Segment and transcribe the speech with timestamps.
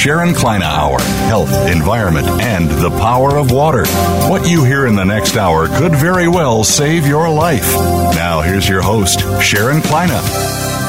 [0.00, 3.84] Sharon Kleyne Hour Health, Environment, and the Power of Water.
[4.30, 7.70] What you hear in the next hour could very well save your life.
[8.14, 10.08] Now, here's your host, Sharon Kleyne.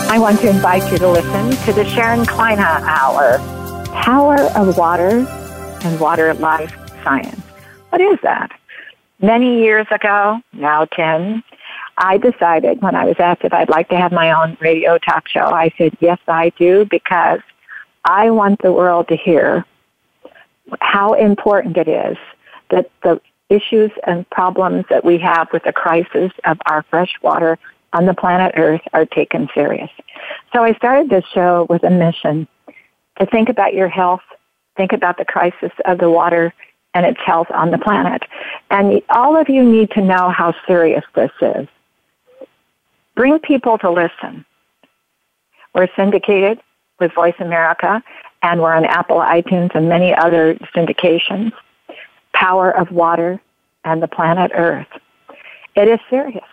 [0.09, 3.39] I want to invite you to listen to the Sharon Kleyne Hour
[4.01, 5.27] Power of Water
[5.83, 7.41] and Water Life Science.
[7.89, 8.57] What is that?
[9.21, 11.43] Many years ago, now 10,
[11.97, 15.27] I decided when I was asked if I'd like to have my own radio talk
[15.27, 17.41] show, I said, yes, I do, because
[18.03, 19.65] I want the world to hear
[20.79, 22.17] how important it is
[22.69, 27.59] that the issues and problems that we have with the crisis of our fresh water
[27.93, 29.89] on the planet Earth are taken serious.
[30.53, 32.47] So I started this show with a mission
[33.19, 34.21] to think about your health,
[34.77, 36.53] think about the crisis of the water
[36.93, 38.23] and its health on the planet.
[38.69, 41.67] And all of you need to know how serious this is.
[43.15, 44.45] Bring people to listen.
[45.75, 46.61] We're syndicated
[47.01, 48.01] with Voice America,
[48.41, 51.51] and we're on Apple, iTunes, and many other syndications.
[52.33, 53.41] Power of Water
[53.83, 54.87] and the Planet Earth.
[55.75, 56.45] It is serious.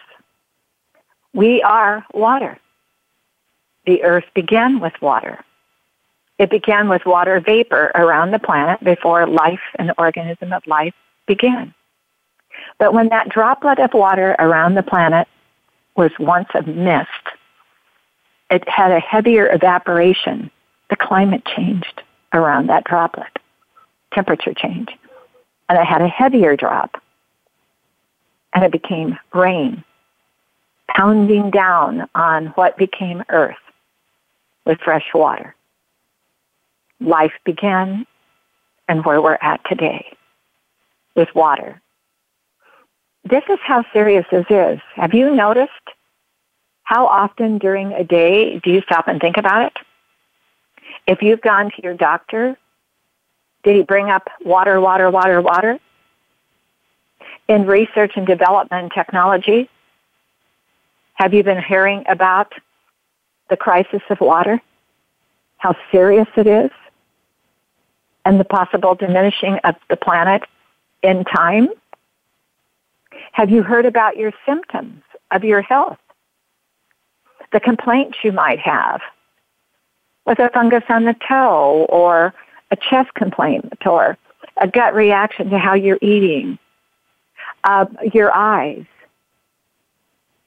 [1.32, 2.58] We are water.
[3.86, 5.44] The earth began with water.
[6.38, 10.94] It began with water vapor around the planet before life and the organism of life
[11.27, 11.74] began.
[12.78, 15.27] But when that droplet of water around the planet
[15.96, 17.08] was once a mist,
[18.51, 20.51] it had a heavier evaporation.
[20.91, 23.39] The climate changed around that droplet,
[24.13, 24.89] temperature change.
[25.69, 27.03] And it had a heavier drop.
[28.55, 29.85] And it became rain,
[30.89, 33.57] pounding down on what became earth
[34.65, 35.55] with fresh water.
[37.01, 38.07] Life began
[38.89, 40.17] and where we're at today
[41.15, 41.80] with water.
[43.25, 44.80] This is how serious this is.
[44.95, 45.73] Have you noticed
[46.88, 49.72] how often during a day do you stop and think about it?
[51.06, 52.56] If you've gone to your doctor,
[53.62, 55.78] did he bring up water, water, water, water?
[57.46, 59.68] In research and development technology,
[61.12, 62.54] have you been hearing about
[63.50, 64.58] the crisis of water?
[65.58, 66.70] How serious it is?
[68.24, 70.40] And the possible diminishing of the planet
[71.02, 71.68] in time?
[73.32, 75.98] Have you heard about your symptoms of your health?
[77.53, 79.01] The complaints you might have
[80.27, 82.35] with a fungus on the toe or
[82.70, 84.19] a chest complaint or
[84.59, 86.59] a gut reaction to how you're eating,
[87.64, 88.85] uh, your eyes,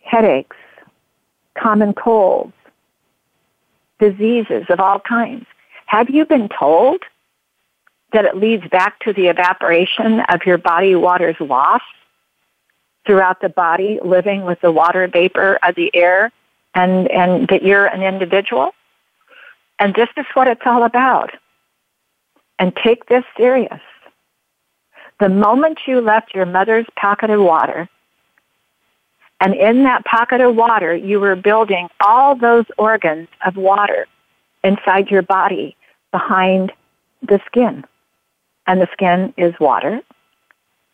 [0.04, 0.58] headaches,
[1.56, 2.54] common colds,
[4.00, 5.46] diseases of all kinds.
[5.88, 7.02] Have you been told
[8.14, 11.82] that it leads back to the evaporation of your body water's loss
[13.06, 16.32] throughout the body, living with the water vapor of the air,
[16.74, 18.72] and, and that you're an individual?
[19.80, 21.32] And this is what it's all about.
[22.60, 23.82] And take this serious.
[25.20, 27.90] The moment you left your mother's pocket of water,
[29.40, 34.06] and in that pocket of water, you were building all those organs of water
[34.64, 35.76] inside your body
[36.12, 36.72] behind
[37.24, 37.84] the skin.
[38.68, 40.02] And the skin is water.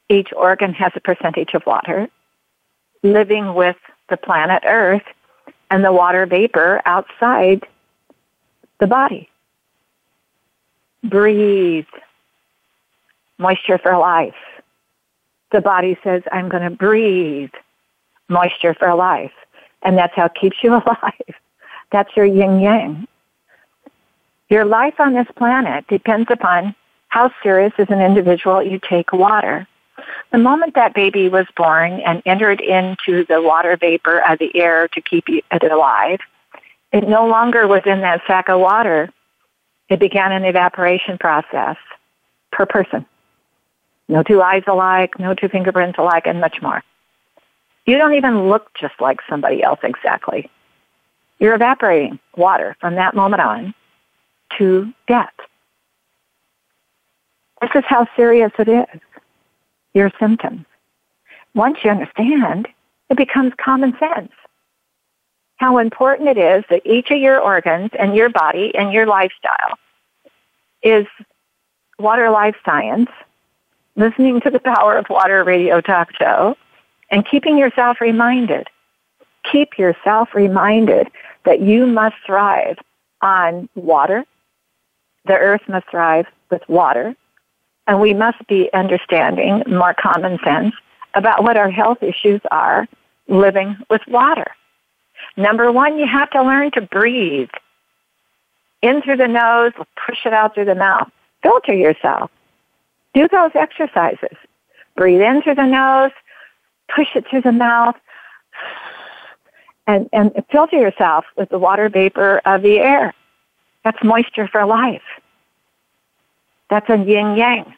[0.09, 2.07] Each organ has a percentage of water.
[3.03, 3.75] Living with
[4.09, 5.03] the planet Earth
[5.69, 7.63] and the water vapor outside
[8.79, 9.29] the body.
[11.03, 11.86] Breathe.
[13.38, 14.36] Moisture for life.
[15.51, 17.51] The body says, I'm going to breathe
[18.30, 19.31] moisture for life.
[19.83, 21.36] And that's how it keeps you alive.
[21.91, 23.07] That's your yin yang.
[24.50, 26.75] Your life on this planet depends upon
[27.09, 29.68] how serious as an individual you take water.
[30.31, 34.88] The moment that baby was born and entered into the water vapor of the air
[34.89, 36.19] to keep uh, it alive,
[36.91, 39.09] it no longer was in that sack of water.
[39.89, 41.77] It began an evaporation process
[42.51, 43.06] per person.
[44.09, 46.83] No two eyes alike, no two fingerprints alike, and much more.
[47.85, 50.50] You don't even look just like somebody else exactly.
[51.39, 53.74] You're evaporating water from that moment on
[54.57, 55.33] to death.
[57.62, 59.01] This is how serious it is.
[59.97, 60.63] Your symptoms.
[61.55, 62.67] Once you understand,
[63.09, 64.31] it becomes common sense.
[65.55, 69.79] How important it is that each of your organs and your body and your lifestyle
[70.83, 71.07] is
[71.97, 73.09] water life science,
[73.95, 76.55] listening to the power of water radio talk show,
[77.09, 78.67] and keeping yourself reminded.
[79.51, 81.07] Keep yourself reminded
[81.43, 82.77] that you must thrive
[83.23, 84.25] on water.
[85.25, 87.15] The earth must thrive with water.
[87.88, 90.75] And we must be understanding more common sense
[91.13, 92.88] about what our health issues are
[93.28, 94.48] living with water.
[95.36, 97.50] Number one, you have to learn to breathe.
[98.81, 99.72] In through the nose,
[100.06, 101.10] push it out through the mouth.
[101.42, 102.30] Filter yourself.
[103.13, 104.38] Do those exercises.
[104.95, 106.12] Breathe in through the nose,
[106.94, 107.95] push it through the mouth,
[109.88, 113.13] and, and filter yourself with the water vapor of the air.
[113.84, 115.01] That's moisture for life.
[116.69, 117.73] That's a yin yang.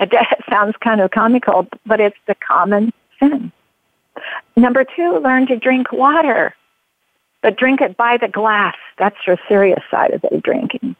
[0.00, 0.12] It
[0.50, 3.52] sounds kind of comical, but it's the common sense.
[4.56, 6.54] Number two, learn to drink water,
[7.42, 8.76] but drink it by the glass.
[8.98, 10.96] That's your serious side of the drinking.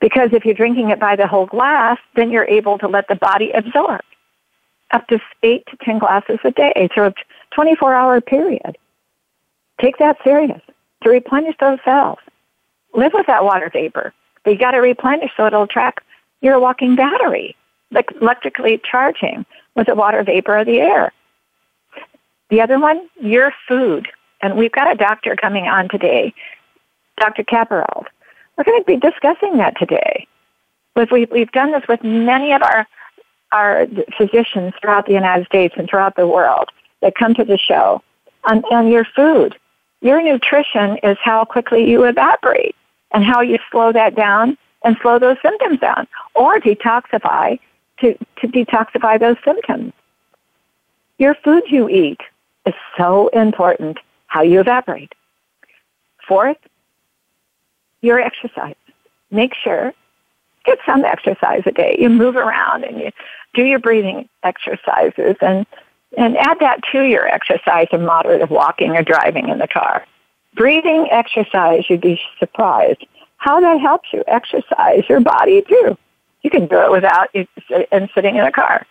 [0.00, 3.16] Because if you're drinking it by the whole glass, then you're able to let the
[3.16, 4.02] body absorb
[4.90, 7.14] up to eight to ten glasses a day through a
[7.50, 8.78] 24 hour period.
[9.80, 10.60] Take that serious
[11.02, 12.18] to replenish those cells.
[12.94, 14.12] Live with that water vapor.
[14.48, 16.02] You got to replenish so it'll track
[16.40, 17.56] your walking battery,
[17.90, 21.12] like electrically charging with the water vapor of the air.
[22.50, 24.08] The other one, your food.
[24.40, 26.32] And we've got a doctor coming on today,
[27.18, 27.44] Dr.
[27.44, 28.04] Kaperle.
[28.56, 30.26] We're going to be discussing that today.
[30.94, 32.86] We've, done this with many of our,
[33.52, 33.86] our
[34.16, 36.70] physicians throughout the United States and throughout the world
[37.02, 38.02] that come to the show
[38.44, 39.56] on your food.
[40.00, 42.74] Your nutrition is how quickly you evaporate
[43.12, 47.58] and how you slow that down and slow those symptoms down or detoxify
[48.00, 49.92] to, to detoxify those symptoms.
[51.18, 52.20] Your food you eat
[52.66, 55.14] is so important how you evaporate.
[56.26, 56.58] Fourth,
[58.02, 58.76] your exercise.
[59.30, 59.92] Make sure
[60.64, 61.96] get some exercise a day.
[61.98, 63.10] You move around and you
[63.54, 65.66] do your breathing exercises and
[66.16, 70.06] and add that to your exercise of moderate walking or driving in the car.
[70.58, 73.06] Breathing exercise, you'd be surprised
[73.36, 75.96] how that helps you exercise your body too.
[76.42, 77.28] You can do it without
[77.92, 78.84] and sitting in a car.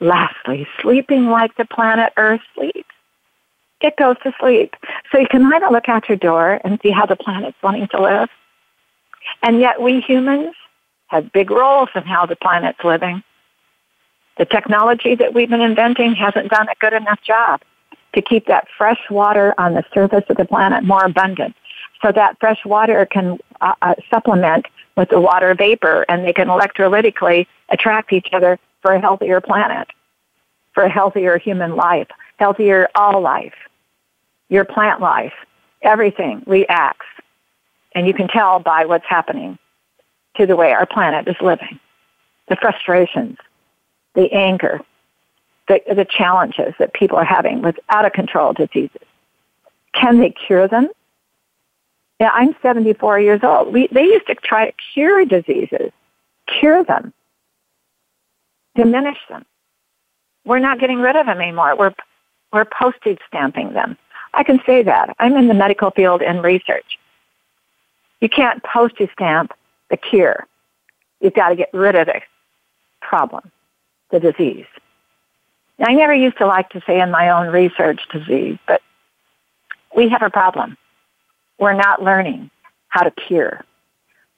[0.00, 2.88] Lastly, sleeping like the planet Earth sleeps.
[3.82, 4.74] It goes to sleep.
[5.12, 7.88] So you can kind of look out your door and see how the planet's wanting
[7.88, 8.30] to live.
[9.42, 10.54] And yet we humans
[11.08, 13.22] have big roles in how the planet's living.
[14.38, 17.60] The technology that we've been inventing hasn't done a good enough job
[18.18, 21.54] to keep that fresh water on the surface of the planet more abundant
[22.02, 24.66] so that fresh water can uh, uh, supplement
[24.96, 29.86] with the water vapor and they can electrolytically attract each other for a healthier planet,
[30.74, 33.54] for a healthier human life, healthier all life,
[34.48, 35.34] your plant life.
[35.82, 37.06] Everything reacts.
[37.94, 39.58] And you can tell by what's happening
[40.36, 41.78] to the way our planet is living.
[42.48, 43.36] The frustrations,
[44.14, 44.80] the anger,
[45.68, 49.02] the, the challenges that people are having with out of control diseases.
[49.94, 50.88] Can they cure them?
[52.20, 53.72] Yeah, I'm 74 years old.
[53.72, 55.92] We, they used to try to cure diseases,
[56.46, 57.12] cure them,
[58.74, 59.44] diminish them.
[60.44, 61.76] We're not getting rid of them anymore.
[61.76, 61.94] We're,
[62.52, 63.96] we're postage stamping them.
[64.34, 65.14] I can say that.
[65.18, 66.98] I'm in the medical field and research.
[68.20, 69.52] You can't postage stamp
[69.90, 70.46] the cure.
[71.20, 72.20] You've got to get rid of the
[73.00, 73.50] problem,
[74.10, 74.66] the disease.
[75.80, 78.82] I never used to like to say in my own research disease, but
[79.94, 80.76] we have a problem
[81.58, 82.50] we're not learning
[82.88, 83.64] how to cure.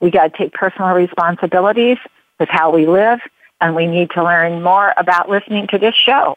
[0.01, 1.99] We got to take personal responsibilities
[2.39, 3.21] with how we live,
[3.61, 6.37] and we need to learn more about listening to this show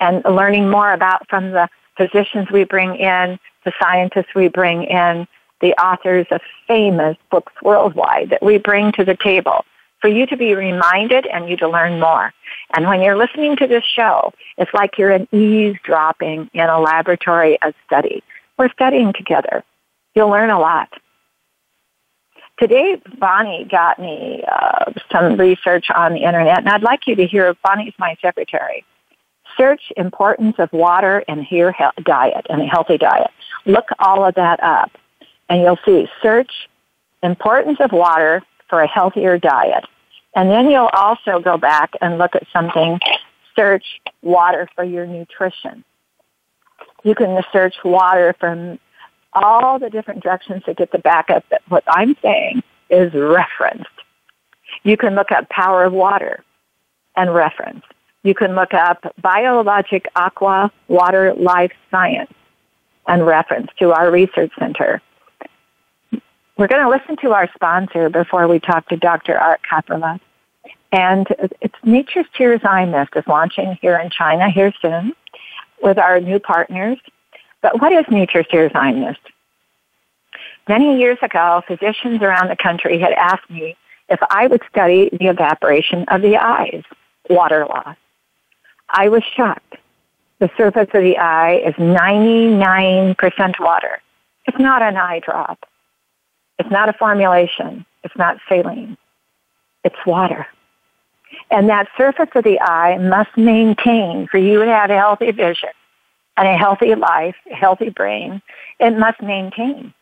[0.00, 5.26] and learning more about from the physicians we bring in, the scientists we bring in,
[5.60, 9.64] the authors of famous books worldwide that we bring to the table
[10.00, 12.32] for you to be reminded and you to learn more.
[12.74, 17.60] And when you're listening to this show, it's like you're in eavesdropping in a laboratory
[17.62, 18.22] of study.
[18.58, 19.64] We're studying together.
[20.14, 20.92] You'll learn a lot.
[22.58, 27.26] Today, Bonnie got me uh, some research on the internet, and I'd like you to
[27.26, 27.54] hear.
[27.62, 28.84] Bonnie's my secretary.
[29.58, 33.30] Search importance of water and hear he- diet and a healthy diet.
[33.66, 34.90] Look all of that up,
[35.50, 36.08] and you'll see.
[36.22, 36.50] Search
[37.22, 39.84] importance of water for a healthier diet,
[40.34, 43.00] and then you'll also go back and look at something.
[43.54, 43.84] Search
[44.22, 45.82] water for your nutrition.
[47.04, 48.78] You can search water from
[49.32, 53.88] all the different directions to get the backup that what I'm saying is referenced.
[54.82, 56.44] You can look up Power of Water
[57.16, 57.82] and reference.
[58.22, 62.32] You can look up Biologic Aqua Water Life Science
[63.06, 65.00] and reference to our research center.
[66.56, 69.38] We're going to listen to our sponsor before we talk to Dr.
[69.38, 70.18] Art Kaperle.
[70.90, 71.26] And
[71.60, 75.12] it's Nature's Tears Eye Mist is launching here in China here soon
[75.82, 76.98] with our new partners.
[77.60, 79.20] But what is Nature's Tears Eye Mist?
[80.66, 83.76] Many years ago, physicians around the country had asked me
[84.08, 86.82] if I would study the evaporation of the eyes,
[87.28, 87.96] water loss.
[88.88, 89.76] I was shocked.
[90.38, 94.00] The surface of the eye is 99% water.
[94.46, 95.68] It's not an eye drop.
[96.58, 97.84] It's not a formulation.
[98.02, 98.96] It's not saline.
[99.84, 100.46] It's water.
[101.50, 105.70] And that surface of the eye must maintain for you to have a healthy vision
[106.36, 108.42] and a healthy life, a healthy brain.
[108.78, 109.92] It must maintain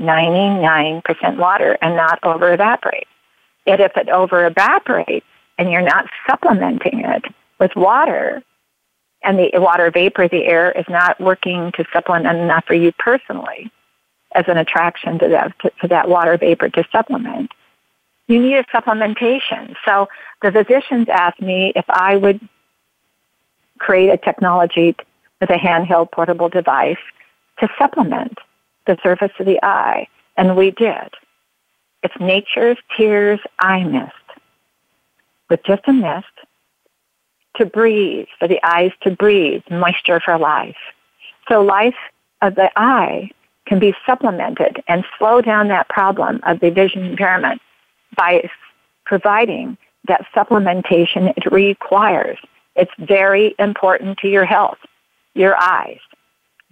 [0.00, 3.08] 99% water and not over evaporate.
[3.66, 5.26] Yet if it over evaporates
[5.58, 7.24] and you're not supplementing it
[7.58, 8.42] with water,
[9.24, 13.70] and the water vapor, the air is not working to supplement enough for you personally
[14.34, 17.50] as an attraction to that, to, to that water vapor to supplement,
[18.26, 19.74] you need a supplementation.
[19.84, 20.08] So
[20.42, 22.40] the physicians asked me if I would
[23.78, 24.94] create a technology
[25.40, 26.98] with a handheld portable device
[27.60, 28.38] to supplement
[28.86, 31.14] the surface of the eye, and we did.
[32.02, 34.12] It's Nature's Tears Eye Mist.
[35.50, 36.26] With just a mist
[37.56, 40.76] to breathe, for the eyes to breathe, moisture for life.
[41.48, 41.96] So life
[42.42, 43.30] of the eye
[43.68, 47.60] can be supplemented and slow down that problem of the vision impairment
[48.16, 48.48] by
[49.04, 52.38] providing that supplementation it requires.
[52.74, 54.78] It's very important to your health,
[55.34, 55.98] your eyes.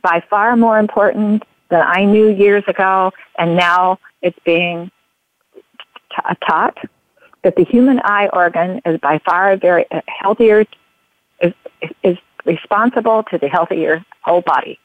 [0.03, 4.91] By far more important than I knew years ago, and now it's being
[5.55, 6.79] t- taught
[7.43, 10.65] that the human eye organ is by far very uh, healthier,
[11.41, 11.53] is,
[12.03, 14.79] is responsible to the healthier whole body.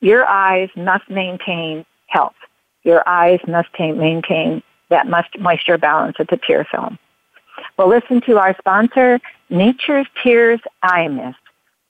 [0.00, 2.34] Your eyes must maintain health.
[2.82, 6.98] Your eyes must maintain that must moisture balance of the tear film.
[7.76, 11.38] Well, listen to our sponsor, Nature's Tears Eye Mist,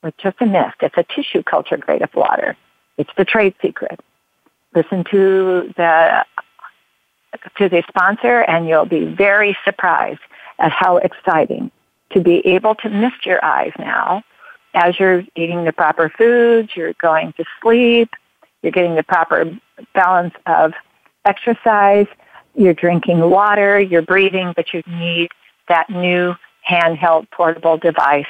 [0.03, 0.77] with just a mist.
[0.83, 2.57] It's a tissue culture grade of water.
[2.99, 4.01] It's the trade secret.
[4.75, 6.25] Listen to the
[7.57, 10.21] to the sponsor, and you'll be very surprised
[10.59, 11.71] at how exciting
[12.13, 14.23] to be able to mist your eyes now
[14.75, 18.11] as you're eating the proper foods, you're going to sleep,
[18.63, 19.59] you're getting the proper
[19.95, 20.73] balance of
[21.25, 22.07] exercise,
[22.55, 25.31] you're drinking water, you're breathing, but you need
[25.69, 26.35] that new
[26.69, 28.27] handheld portable device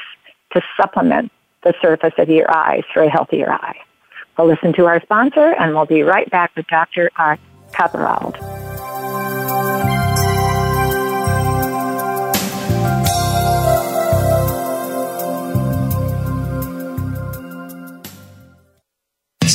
[0.52, 1.32] to supplement
[1.62, 3.76] the surface of your eyes for a healthier eye.
[4.38, 7.11] We'll listen to our sponsor and we'll be right back with Dr.
[7.16, 7.40] Art
[7.73, 8.60] Kaperle.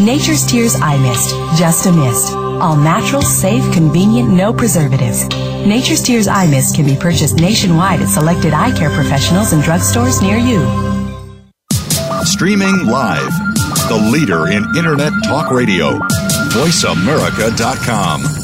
[0.00, 2.32] Nature's Tears Eye Mist, just a mist.
[2.32, 5.26] All natural, safe, convenient, no preservatives.
[5.66, 10.20] Nature's Tears Eye Mist can be purchased nationwide at selected eye care professionals and drugstores
[10.20, 10.60] near you.
[12.24, 13.32] Streaming live,
[13.88, 15.92] the leader in Internet Talk Radio,
[16.52, 18.35] VoiceAmerica.com.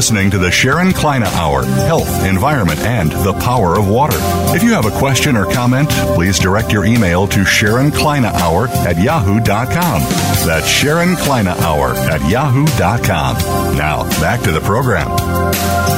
[0.00, 4.16] listening to the Sharon Kleyne Hour Health, Environment, and the Power of Water.
[4.56, 8.68] If you have a question or comment, please direct your email to Sharon Kleyne Hour
[8.68, 10.00] at yahoo.com.
[10.46, 13.76] That's Sharon Kleyne Hour at yahoo.com.
[13.76, 15.08] Now, back to the program.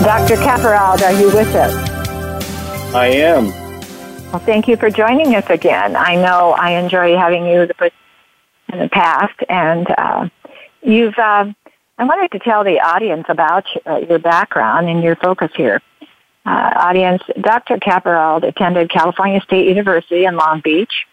[0.03, 0.35] Dr.
[0.35, 1.73] Kaperle, are you with us?
[2.97, 3.51] I am.
[4.33, 5.95] Well, thank you for joining us again.
[5.95, 7.69] I know I enjoy having you
[8.73, 10.29] in the past, and uh,
[10.83, 11.17] you've.
[11.17, 11.53] Uh,
[12.03, 15.81] I wanted to tell the audience about uh, your background and your focus here.
[16.45, 17.77] Uh, audience, Dr.
[17.77, 21.07] Kaperle attended California State University in Long Beach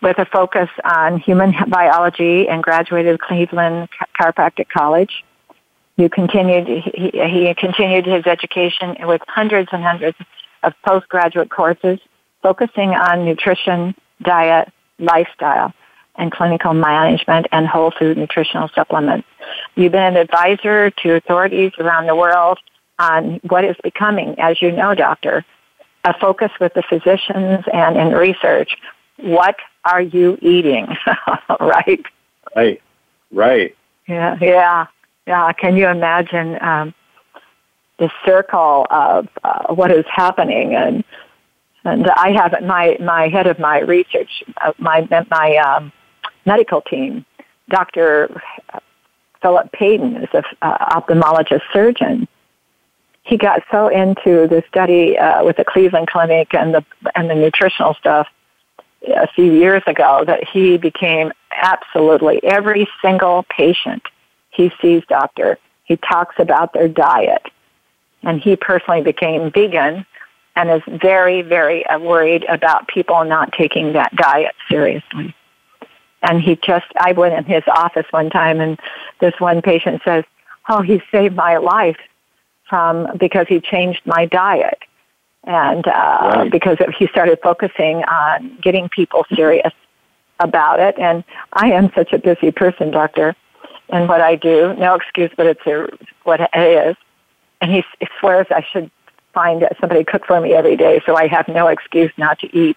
[0.00, 5.22] with a focus on human biology and graduated Cleveland Chiropractic College.
[5.98, 10.16] You continued, he, he continued his education with hundreds and hundreds
[10.62, 11.98] of postgraduate courses
[12.42, 15.74] focusing on nutrition, diet, lifestyle,
[16.14, 19.28] and clinical management and whole food nutritional supplements.
[19.76, 22.58] You've been an advisor to authorities around the world
[22.98, 25.44] on what is becoming, as you know, doctor,
[26.04, 28.76] a focus with the physicians and in research.
[29.18, 30.88] What are you eating?
[31.60, 32.02] right?
[32.54, 32.82] Right.
[33.30, 33.76] Right.
[34.08, 34.36] Yeah.
[34.40, 34.86] Yeah.
[35.26, 35.52] Yeah.
[35.52, 36.94] Can you imagine um,
[37.98, 41.04] the circle of uh, what is happening and
[41.84, 45.92] and I have my my head of my research, uh, my my um,
[46.44, 47.24] medical team,
[47.70, 48.42] Dr.
[49.46, 52.26] Philip Payton is an uh, ophthalmologist surgeon.
[53.22, 56.84] He got so into the study uh, with the Cleveland Clinic and the
[57.14, 58.26] and the nutritional stuff
[59.06, 64.02] a few years ago that he became absolutely every single patient
[64.50, 65.58] he sees doctor.
[65.84, 67.46] He talks about their diet,
[68.24, 70.04] and he personally became vegan
[70.56, 75.36] and is very, very worried about people not taking that diet seriously.
[76.22, 78.78] And he just, I went in his office one time and
[79.20, 80.24] this one patient says,
[80.68, 81.98] oh, he saved my life
[82.68, 84.78] from, because he changed my diet.
[85.44, 86.50] And, uh, right.
[86.50, 89.72] because he started focusing on getting people serious
[90.40, 90.98] about it.
[90.98, 93.36] And I am such a busy person, doctor,
[93.90, 94.74] and what I do.
[94.74, 95.88] No excuse, but it's a,
[96.24, 96.96] what it is.
[97.60, 97.84] And he
[98.18, 98.90] swears I should
[99.32, 102.76] find somebody cook for me every day, so I have no excuse not to eat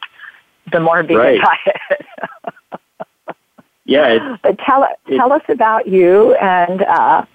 [0.71, 1.41] the more vegan right.
[1.65, 2.81] diet.
[3.89, 4.37] Yeah.
[4.43, 7.25] but tell tell us about you and uh,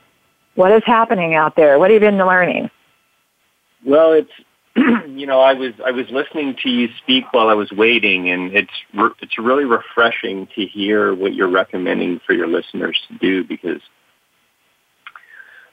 [0.54, 1.78] what is happening out there.
[1.78, 2.70] What have you been learning?
[3.84, 4.30] Well, it's
[4.76, 8.54] you know I was I was listening to you speak while I was waiting, and
[8.54, 13.42] it's re- it's really refreshing to hear what you're recommending for your listeners to do
[13.42, 13.80] because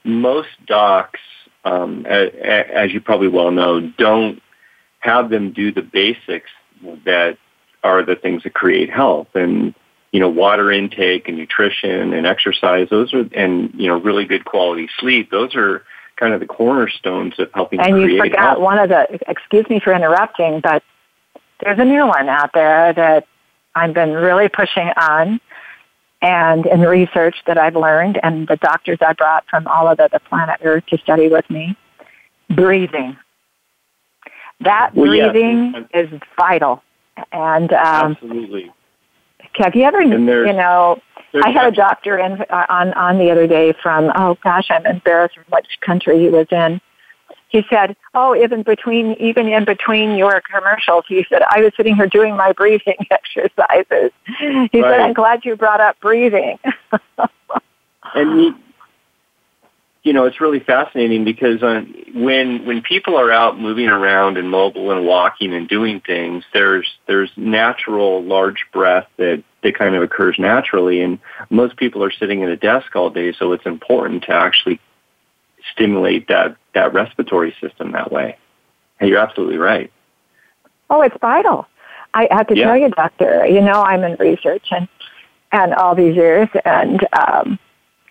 [0.04, 1.20] most docs,
[1.64, 4.42] um, as, as you probably well know, don't
[5.00, 6.50] have them do the basics
[7.06, 7.38] that
[7.84, 9.76] are the things that create health and
[10.12, 14.46] you know, water intake and nutrition and exercise, those are, and, you know, really good
[14.46, 15.84] quality sleep, those are
[16.18, 18.60] kind of the cornerstones of helping and create you forgot health.
[18.60, 20.84] one of the, excuse me for interrupting, but
[21.62, 23.26] there's a new one out there that
[23.74, 25.40] I've been really pushing on
[26.22, 30.20] and in research that I've learned and the doctors I brought from all over the
[30.20, 31.76] planet Earth to study with me,
[32.50, 33.18] breathing.
[34.60, 36.84] That well, breathing is vital.
[37.32, 38.72] And um, absolutely.
[39.56, 41.02] Have you ever, you know,
[41.44, 44.86] I had a doctor in uh, on on the other day from oh gosh, I'm
[44.86, 46.82] embarrassed from which country he was in.
[47.50, 51.96] He said, "Oh, even between even in between your commercials," he said, "I was sitting
[51.96, 54.72] here doing my breathing exercises." He right.
[54.72, 56.60] said, "I'm glad you brought up breathing."
[58.16, 58.54] and he,
[60.04, 61.84] you know, it's really fascinating because uh,
[62.16, 66.88] when when people are out moving around and mobile and walking and doing things, there's
[67.06, 71.20] there's natural large breath that that kind of occurs naturally, and
[71.52, 74.80] most people are sitting at a desk all day, so it's important to actually
[75.72, 78.38] stimulate that that respiratory system that way.
[79.00, 79.92] And you're absolutely right.
[80.90, 81.68] Oh, it's vital.
[82.14, 82.66] I have to yeah.
[82.66, 83.46] tell you, doctor.
[83.46, 84.88] You know, I'm in research and
[85.52, 87.60] and all these years, and um,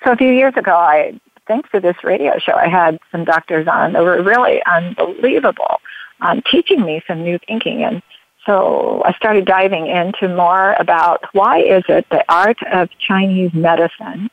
[0.05, 1.18] so a few years ago, I
[1.50, 5.80] thanks to this radio show, I had some doctors on that were really unbelievable
[6.20, 7.82] on teaching me some new thinking.
[7.82, 8.02] And
[8.46, 14.30] so I started diving into more about why is it the art of Chinese medicine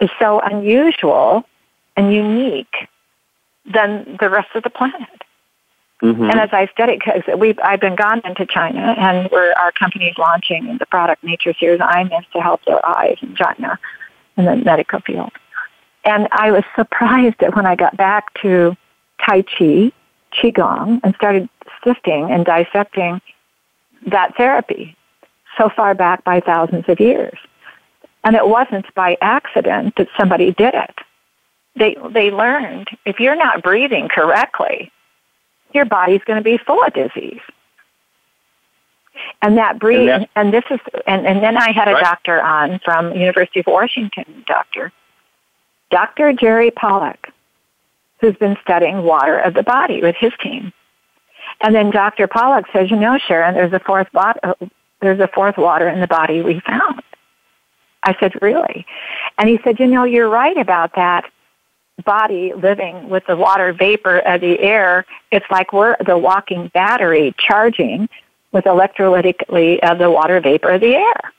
[0.00, 1.44] is so unusual
[1.96, 2.88] and unique
[3.72, 5.22] than the rest of the planet.
[6.02, 6.24] Mm-hmm.
[6.24, 7.22] And as I studied, because
[7.62, 12.26] I've been gone into China, and we're our company's launching the product Nature's Tears Mist
[12.32, 13.78] to help their eyes in China
[14.36, 15.30] in the medical field.
[16.04, 18.76] And I was surprised that when I got back to
[19.24, 19.92] Tai Chi,
[20.32, 21.48] Qigong, and started
[21.82, 23.20] sifting and dissecting
[24.06, 24.96] that therapy
[25.56, 27.38] so far back by thousands of years.
[28.22, 30.94] And it wasn't by accident that somebody did it.
[31.76, 34.92] They, they learned if you're not breathing correctly,
[35.72, 37.40] your body's going to be full of disease.
[39.42, 42.02] And that breathing, and, and this is, and, and then I had a right.
[42.02, 44.92] doctor on from University of Washington, doctor,
[45.94, 46.32] Dr.
[46.32, 47.32] Jerry Pollack,
[48.20, 50.72] who's been studying water of the body with his team.
[51.60, 52.26] And then Dr.
[52.26, 54.54] Pollack says, you know, Sharon, there's a fourth bot- uh,
[55.00, 57.00] there's a fourth water in the body we found.
[58.02, 58.84] I said, really?
[59.38, 61.30] And he said, you know, you're right about that
[62.04, 65.06] body living with the water vapor of the air.
[65.30, 68.08] It's like we're the walking battery charging
[68.50, 71.32] with electrolytically of the water vapor of the air.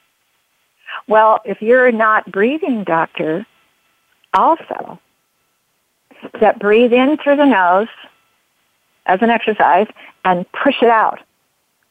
[1.10, 3.46] Well, if you're not breathing, doctor,
[4.36, 5.00] also
[6.40, 7.88] that breathe in through the nose
[9.06, 9.88] as an exercise
[10.24, 11.20] and push it out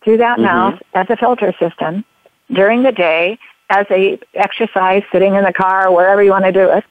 [0.03, 0.43] through that Mhm.
[0.43, 2.05] mouth as a filter system
[2.53, 3.39] during the day
[3.71, 6.85] as a exercise sitting in the car wherever you want to do it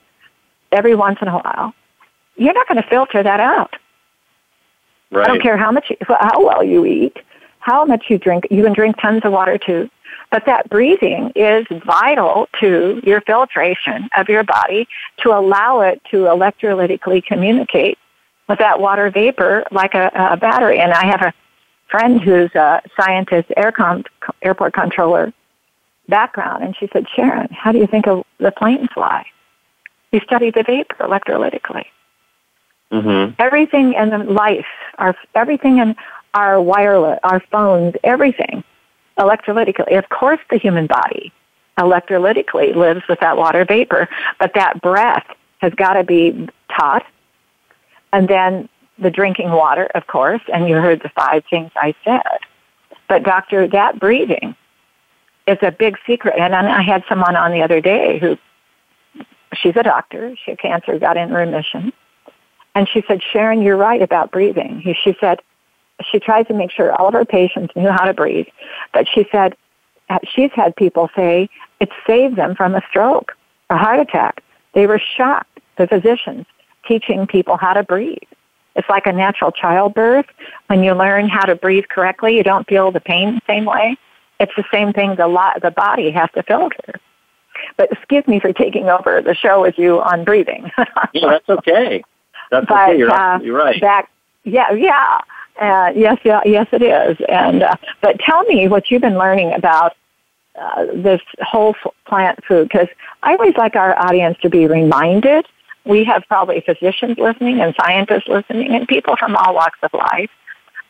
[0.71, 1.73] every once in a while
[2.35, 3.75] you're not going to filter that out
[5.13, 5.25] Right.
[5.25, 7.17] I don't care how much, how well you eat,
[7.59, 8.47] how much you drink.
[8.49, 9.87] You can drink tons of water too.
[10.33, 14.87] But that breathing is vital to your filtration of your body
[15.19, 17.99] to allow it to electrolytically communicate
[18.49, 20.79] with that water vapor like a, a battery.
[20.79, 21.33] And I have a
[21.87, 24.07] friend who's a scientist, aircom,
[24.41, 25.31] airport controller
[26.09, 29.27] background, and she said, Sharon, how do you think of the plane fly?
[30.11, 31.85] We studied the vapor electrolytically
[32.91, 33.35] Mm-hmm.
[33.39, 34.67] everything in the life,
[34.99, 35.95] our everything in
[36.35, 38.63] our wireless, our phones, everything
[39.17, 39.97] electrolytically.
[39.97, 41.31] Of course, the human body
[41.77, 44.07] electrolytically lives with that water vapor,
[44.39, 45.25] but that breath
[45.59, 47.05] has got to be taught,
[48.11, 50.41] and then the drinking water, of course.
[50.53, 52.39] And you heard the five things I said,
[53.07, 54.55] but doctor, that breathing
[55.47, 56.35] is a big secret.
[56.37, 58.37] And I had someone on the other day who.
[59.55, 60.35] She's a doctor.
[60.43, 61.93] She had cancer, got in remission
[62.75, 64.81] and she said, Sharon, you're right about breathing.
[65.03, 65.41] She said,
[66.11, 68.47] she tried to make sure all of her patients knew how to breathe.
[68.93, 69.55] But she said,
[70.23, 73.33] she's had people say it saved them from a stroke,
[73.69, 74.43] a heart attack.
[74.73, 76.45] They were shocked, the physicians,
[76.87, 78.17] teaching people how to breathe.
[78.75, 80.25] It's like a natural childbirth.
[80.67, 83.97] When you learn how to breathe correctly, you don't feel the pain the same way.
[84.39, 86.99] It's the same thing the, lo- the body has to filter.
[87.77, 90.71] But excuse me for taking over the show with you on breathing.
[91.13, 92.03] Yeah, that's okay.
[92.49, 92.97] That's but okay.
[92.97, 93.81] You're uh, absolutely right.
[93.81, 94.09] back,
[94.43, 95.21] yeah, yeah,
[95.59, 97.17] uh, yes, yeah, yes, it is.
[97.29, 99.95] And uh, but tell me what you've been learning about
[100.59, 102.87] uh, this whole f- plant food because
[103.23, 105.45] I always like our audience to be reminded.
[105.85, 110.31] We have probably physicians listening and scientists listening and people from all walks of life,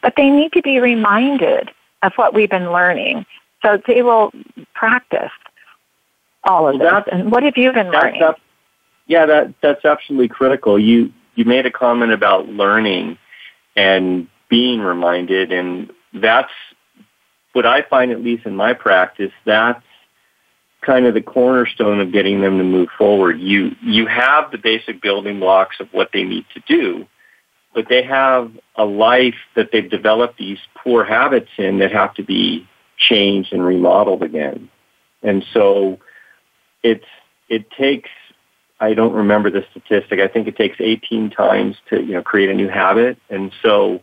[0.02, 1.72] but they need to be reminded
[2.04, 3.26] of what we've been learning
[3.64, 4.32] so they will
[4.74, 5.32] practice
[6.44, 7.10] all of Well, this.
[7.12, 8.22] And what have you been learning?
[8.22, 8.36] ab-
[9.08, 10.78] yeah, that that's absolutely critical.
[10.78, 13.18] You you made a comment about learning
[13.76, 16.52] and being reminded, and that's
[17.54, 19.84] what I find, at least in my practice, that's
[20.82, 23.40] kind of the cornerstone of getting them to move forward.
[23.40, 27.08] You you have the basic building blocks of what they need to do,
[27.74, 32.24] but they have a life that they've developed these poor habits in that have to
[32.24, 34.70] be changed and remodeled again.
[35.22, 36.00] And so
[36.84, 37.06] it's
[37.50, 38.10] it takes
[38.80, 40.20] I don't remember the statistic.
[40.20, 44.02] I think it takes 18 times to you know create a new habit, and so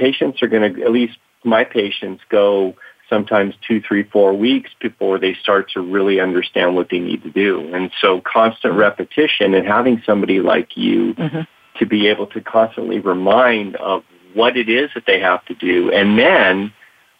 [0.00, 2.74] patients are going to at least my patients go
[3.08, 7.30] sometimes two, three, four weeks before they start to really understand what they need to
[7.30, 7.50] do.
[7.74, 11.46] And so constant repetition and having somebody like you Mhm.
[11.78, 15.90] to be able to constantly remind of what it is that they have to do,
[15.90, 16.72] and then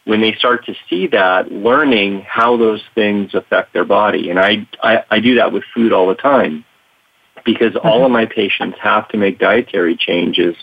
[0.04, 4.30] when they start to see that, learning how those things affect their body.
[4.30, 6.64] And I, I, I do that with food all the time
[7.44, 10.56] because all of my patients have to make dietary changes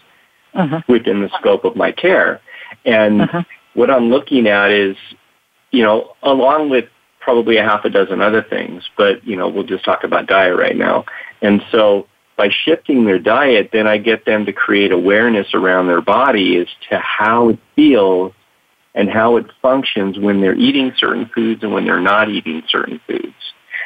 [0.56, 0.84] Mhm.
[0.88, 2.40] within the scope of my care.
[2.86, 3.46] And Mhm.
[3.74, 4.96] what I'm looking at is,
[5.72, 6.86] you know, along with
[7.20, 10.58] probably a half a dozen other things, but, you know, we'll just talk about diet
[10.58, 11.06] right now.
[11.42, 12.08] And so
[12.38, 16.68] by shifting their diet, then I get them to create awareness around their body as
[16.90, 18.32] to how it feels
[18.96, 23.00] and how it functions when they're eating certain foods and when they're not eating certain
[23.06, 23.36] foods.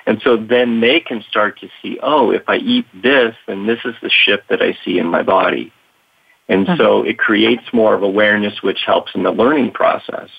[0.06, 3.80] And so then they can start to see, oh, if I eat this, then this
[3.86, 5.71] is the shift that I see in my body.
[6.52, 10.30] And so it creates more of awareness, which helps in the learning process.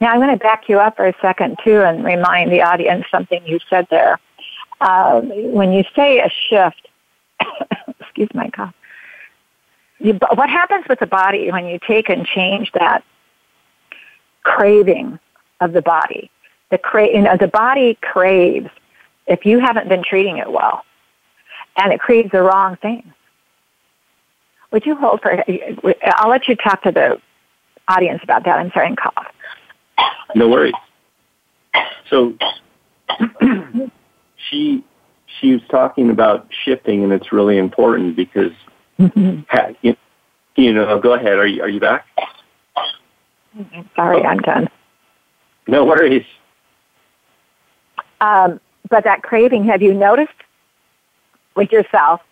[0.00, 3.04] Now, I'm going to back you up for a second, too, and remind the audience
[3.08, 4.18] something you said there.
[4.80, 6.88] Uh, when you say a shift,
[8.00, 8.74] excuse my cough,
[10.00, 13.04] you, what happens with the body when you take and change that
[14.42, 15.20] craving
[15.60, 16.32] of the body?
[16.72, 18.70] The, cra- you know, the body craves
[19.28, 20.84] if you haven't been treating it well,
[21.76, 23.12] and it craves the wrong thing.
[24.72, 25.44] Would you hold for?
[26.06, 27.20] I'll let you talk to the
[27.88, 28.58] audience about that.
[28.58, 29.26] I'm sorry, and cough.
[30.34, 30.74] No worries.
[32.08, 32.34] So
[34.36, 34.82] she
[35.40, 38.52] she was talking about shifting, and it's really important because
[38.98, 39.94] ha- you,
[40.56, 40.98] you know.
[40.98, 41.38] Go ahead.
[41.38, 42.06] Are you are you back?
[43.94, 44.68] Sorry, I'm done.
[45.68, 46.24] No worries.
[48.22, 48.58] Um,
[48.88, 50.32] but that craving, have you noticed
[51.56, 52.22] with yourself,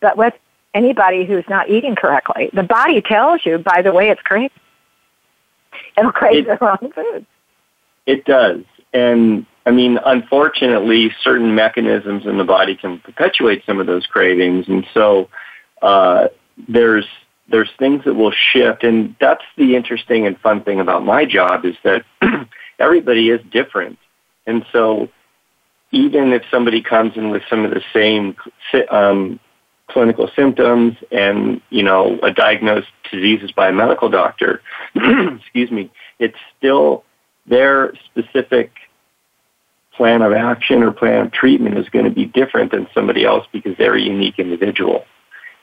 [0.00, 0.34] but with
[0.74, 4.50] anybody who's not eating correctly, the body tells you by the way it's craving.
[5.96, 7.26] It'll crave It- the wrong food.
[8.06, 8.60] It does.
[8.92, 14.68] And I mean, unfortunately, certain mechanisms in the body can perpetuate some of those cravings.
[14.68, 15.28] And so
[15.80, 16.28] uh,
[16.68, 17.06] there's
[17.48, 21.64] there's things that will shift, and that's the interesting and fun thing about my job
[21.64, 22.04] is that
[22.78, 23.98] everybody is different,
[24.46, 25.10] and so
[25.90, 28.34] even if somebody comes in with some of the same
[28.90, 29.38] um,
[29.88, 34.62] clinical symptoms and you know a diagnosed diseases by a medical doctor,
[34.94, 37.04] excuse me, it's still
[37.46, 38.72] their specific
[39.94, 43.46] plan of action or plan of treatment is going to be different than somebody else
[43.52, 45.04] because they're a unique individual.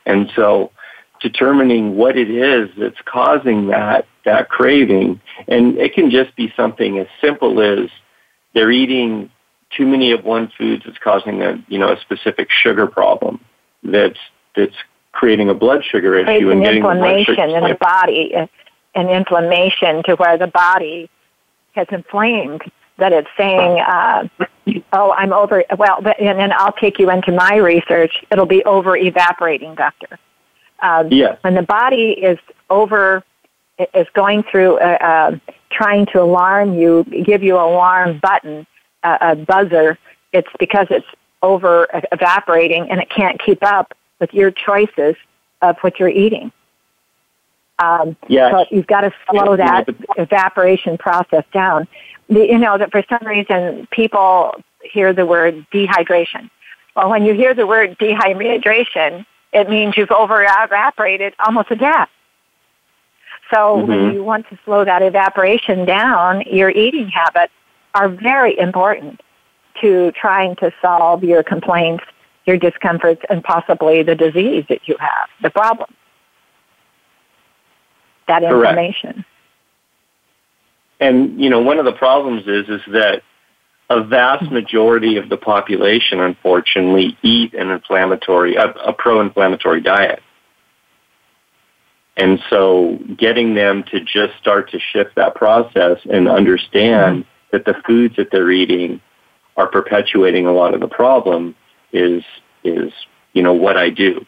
[0.05, 0.71] And so
[1.19, 6.97] determining what it is that's causing that, that craving, and it can just be something
[6.97, 7.89] as simple as
[8.53, 9.29] they're eating
[9.75, 13.39] too many of one foods that's causing a, you know, a specific sugar problem
[13.84, 14.20] that's,
[14.56, 14.76] that's
[15.12, 18.34] creating a blood sugar issue and getting inflammation the in the body,
[18.96, 21.10] an inflammation to where the body
[21.74, 22.62] has inflamed
[22.98, 24.28] that it's saying, uh,
[24.94, 28.24] oh, I'm over, well, and then I'll take you into my research.
[28.32, 30.20] It'll be over evaporating, doctor.
[30.82, 31.38] Um, yes.
[31.41, 32.38] When the body is
[32.70, 33.24] over,
[33.94, 38.67] is going through, uh, uh, trying to alarm you, give you alarm button,
[39.04, 39.98] uh, a buzzer,
[40.32, 41.08] it's because it's
[41.41, 45.15] over evaporating and it can't keep up with your choices
[45.62, 46.51] of what you're eating.
[47.80, 48.51] Um, yes.
[48.51, 51.88] So you've got to slow that evaporation process down
[52.32, 56.49] the, you know, that for some reason people hear the word dehydration.
[56.95, 62.10] Well, when you hear the word dehydration, it means you've over evaporated almost to death.
[63.54, 63.88] So mm-hmm.
[63.88, 67.54] when you want to slow that evaporation down, your eating habits
[67.93, 69.21] are very important
[69.82, 72.04] to trying to solve your complaints,
[72.46, 75.94] your discomforts, and possibly the disease that you have, the problem.
[78.28, 79.13] That information.
[79.13, 79.28] Correct.
[81.00, 83.24] And you know, one of the problems is is that
[83.89, 90.22] a vast majority of the population, unfortunately, eat an inflammatory, a, a pro-inflammatory diet.
[92.15, 97.76] And so getting them to just start to shift that process and understand that the
[97.86, 99.02] foods that they're eating
[99.57, 101.55] are perpetuating a lot of the problem
[101.91, 102.23] is,
[102.63, 102.91] is,
[103.33, 104.25] you know, what I do.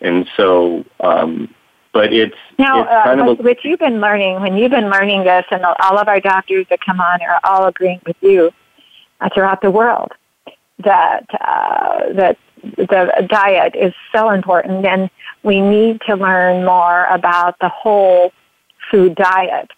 [0.00, 1.54] And so, um,
[1.92, 4.90] but it's now it's kind uh, of a, what you've been learning when you've been
[4.90, 8.52] learning this, and all of our doctors that come on are all agreeing with you
[9.22, 10.12] uh, throughout the world
[10.84, 12.36] that uh, that
[12.76, 15.08] the diet is so important, and
[15.42, 18.30] we need to learn more about the whole
[18.90, 19.70] food diet.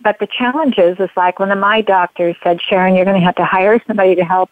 [0.00, 3.24] But the challenge is, is like one of my doctors said, Sharon, you're going to
[3.24, 4.50] have to hire somebody to help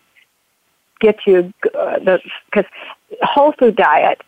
[1.01, 2.71] get you uh, the because
[3.23, 4.23] whole food diet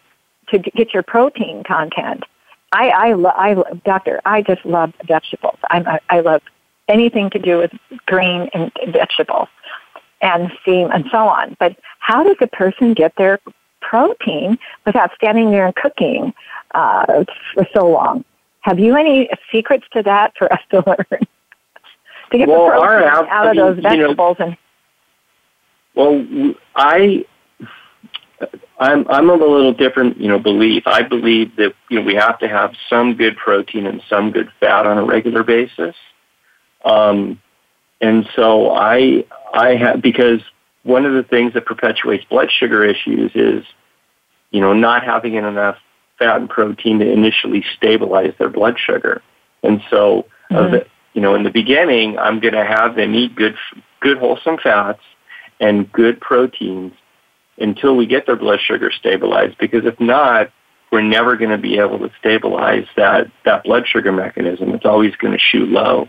[0.49, 2.25] to get your protein content
[2.75, 5.59] I, I, lo- I, doctor, I just love vegetables.
[5.71, 6.43] I'm, I, I love
[6.89, 7.71] anything to do with
[8.07, 9.49] green and vegetables
[10.21, 11.57] and steam and so on.
[11.61, 13.39] But how does a person get their
[13.81, 16.35] protein without standing there and cooking
[16.73, 18.25] uh, for so long?
[18.65, 21.27] Have you any secrets to that for us to learn?
[22.31, 24.59] to get well, the protein our, out of those vegetables you know, and
[25.95, 27.27] well, I
[28.79, 30.85] I'm I'm of a little different, you know, belief.
[30.87, 34.51] I believe that you know we have to have some good protein and some good
[34.61, 35.95] fat on a regular basis.
[36.87, 37.41] Um,
[38.01, 40.41] and so I I have because
[40.85, 43.65] one of the things that perpetuates blood sugar issues is,
[44.51, 45.77] you know, not having enough
[46.19, 49.23] fat and protein to initially stabilize their blood sugar.
[49.63, 50.57] And so, uh, mm-hmm.
[50.57, 53.57] uh, the, you know, in the beginning, I'm going to have them eat good
[54.01, 55.01] good wholesome fats
[55.61, 56.93] and good proteins
[57.59, 60.51] until we get their blood sugar stabilized because if not,
[60.93, 64.75] we're never going to be able to stabilize that, that blood sugar mechanism.
[64.75, 66.09] It's always going to shoot low.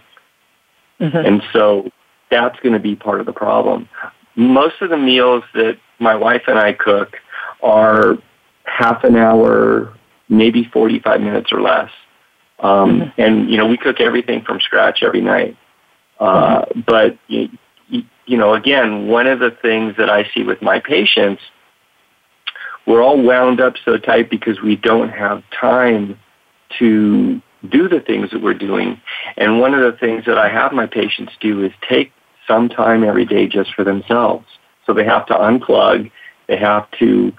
[0.99, 1.17] Mm-hmm.
[1.17, 1.89] And so
[2.29, 3.89] that's going to be part of the problem.
[4.35, 7.15] Most of the meals that my wife and I cook
[7.63, 8.17] are
[8.65, 9.93] half an hour,
[10.29, 11.89] maybe 45 minutes or less.
[12.59, 13.21] Um, mm-hmm.
[13.21, 15.57] And, you know, we cook everything from scratch every night.
[16.19, 16.81] Uh, mm-hmm.
[16.85, 17.49] But you,
[18.25, 21.41] you know, again, one of the things that I see with my patients,
[22.87, 26.19] we're all wound up so tight because we don't have time
[26.79, 29.01] to do the things that we're doing.
[29.37, 32.11] And one of the things that I have my patients do is take
[32.47, 34.45] some time every day just for themselves.
[34.85, 36.11] So they have to unplug.
[36.47, 37.33] They have to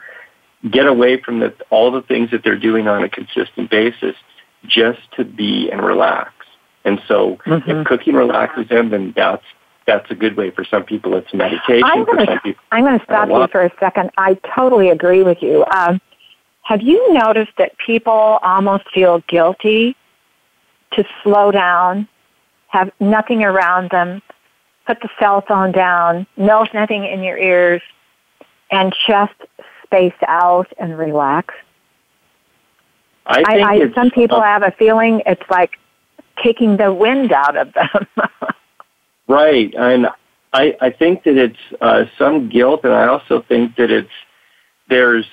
[0.71, 4.17] get away from the, all the things that they're doing on a consistent basis
[4.67, 6.33] just to be and relax.
[6.85, 7.71] And so mm-hmm.
[7.71, 9.45] if cooking relaxes them, then that's
[9.87, 11.15] that's a good way for some people.
[11.15, 11.85] It's meditation.
[11.85, 14.11] I'm going to I'm going to stop you for a second.
[14.19, 15.65] I totally agree with you.
[15.71, 16.01] Um,
[16.63, 19.97] have you noticed that people almost feel guilty
[20.93, 22.09] to slow down,
[22.69, 24.21] have nothing around them,
[24.87, 27.83] put the cell phone down, no nothing in your ears,
[28.71, 29.35] and just
[29.87, 31.55] space out and relax?
[33.27, 35.73] I think I, it's, some people uh, have a feeling it's like
[36.43, 38.07] taking the wind out of them.
[39.29, 40.07] Right, and
[40.53, 44.09] I I think that it's uh, some guilt, and I also think that it's
[44.89, 45.27] there's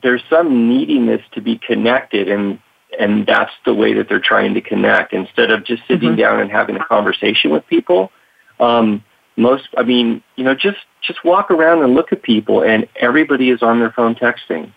[0.00, 2.60] there's some neediness to be connected, and
[3.00, 6.18] and that's the way that they're trying to connect instead of just sitting Mhm.
[6.18, 8.12] down and having a conversation with people.
[8.60, 9.02] Um,
[9.36, 13.50] most, I mean, you know, just just walk around and look at people, and everybody
[13.50, 14.72] is on their phone texting.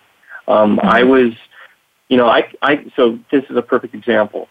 [0.48, 1.32] Um, I was,
[2.08, 4.48] you know, I I so this is a perfect example.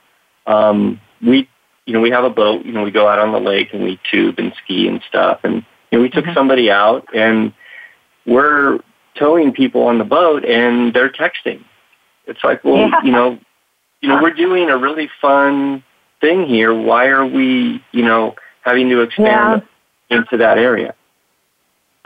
[0.48, 1.48] Um, we
[1.90, 3.84] you know, we have a boat, you know, we go out on the lake and
[3.84, 5.40] we tube and ski and stuff.
[5.44, 6.36] And, you know, we took Mhm.
[6.36, 7.52] somebody out and
[8.28, 8.78] we're
[9.16, 11.64] towing people on the boat and they're texting.
[12.28, 13.02] It's like, well, Yeah.
[13.02, 13.40] you know,
[14.02, 15.82] you know, we're doing a really fun
[16.22, 16.72] thing here.
[16.76, 19.64] Why are we, you know, having to expand
[20.10, 20.94] into that area?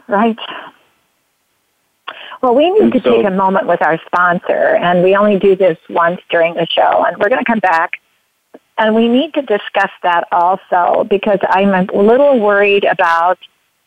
[0.08, 0.38] Right.
[2.42, 5.40] Well, we need And to so- take a moment with our sponsor, and we only
[5.40, 8.00] do this once during the show, and we're going to come back.
[8.78, 13.38] And we need to discuss that also because I'm a little worried about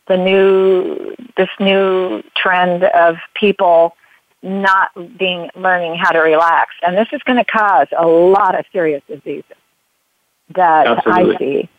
[0.07, 3.95] the new, this new trend of people
[4.41, 6.71] not being learning how to relax.
[6.81, 9.43] And this is going to cause a lot of serious diseases
[10.55, 11.69] that I see.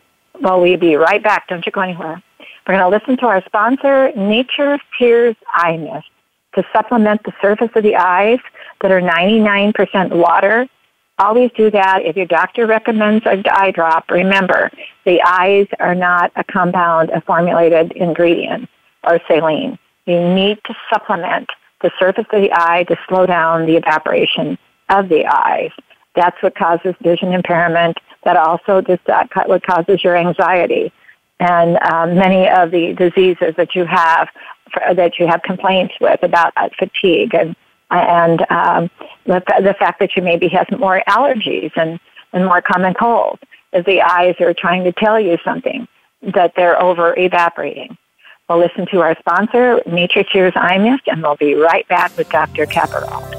[0.41, 1.47] Well, we'll be right back.
[1.47, 2.21] Don't you go anywhere.
[2.67, 6.07] We're going to listen to our sponsor, Nature's Tears Eye Mist,
[6.55, 8.39] to supplement the surface of the eyes
[8.81, 10.67] that are 99% water.
[11.17, 12.03] Always do that.
[12.05, 14.71] If your doctor recommends an eye drop, remember
[15.05, 18.69] the eyes are not a compound, a formulated ingredient
[19.03, 19.77] or saline.
[20.05, 21.49] You need to supplement
[21.81, 24.57] the surface of the eye to slow down the evaporation
[24.89, 25.71] of the eyes.
[26.15, 27.97] That's what causes vision impairment.
[28.23, 30.91] That also just uh, what causes your anxiety
[31.39, 34.27] and um, many of the diseases that you have
[34.73, 37.55] for, that you have complaints with about uh, fatigue and
[37.91, 38.89] and um,
[39.25, 41.99] the, the fact that you maybe have more allergies and,
[42.33, 43.41] and more common colds
[43.73, 45.87] is the eyes are trying to tell you something
[46.21, 47.97] that they're over evaporating.
[48.47, 52.29] We'll listen to our sponsor, Nature Tears Eye Mist, and we'll be right back with
[52.29, 52.67] Dr.
[52.67, 53.38] Kaperle.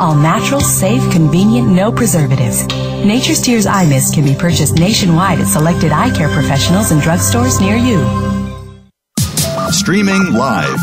[0.00, 2.66] All natural, safe, convenient, no preservatives.
[3.04, 7.60] Nature's Tears Eye Mist can be purchased nationwide at selected eye care professionals and drugstores
[7.60, 7.98] near you.
[9.70, 10.78] Streaming live.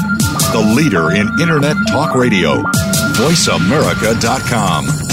[0.52, 2.62] The leader in Internet talk radio.
[3.15, 5.11] VoiceAmerica.com.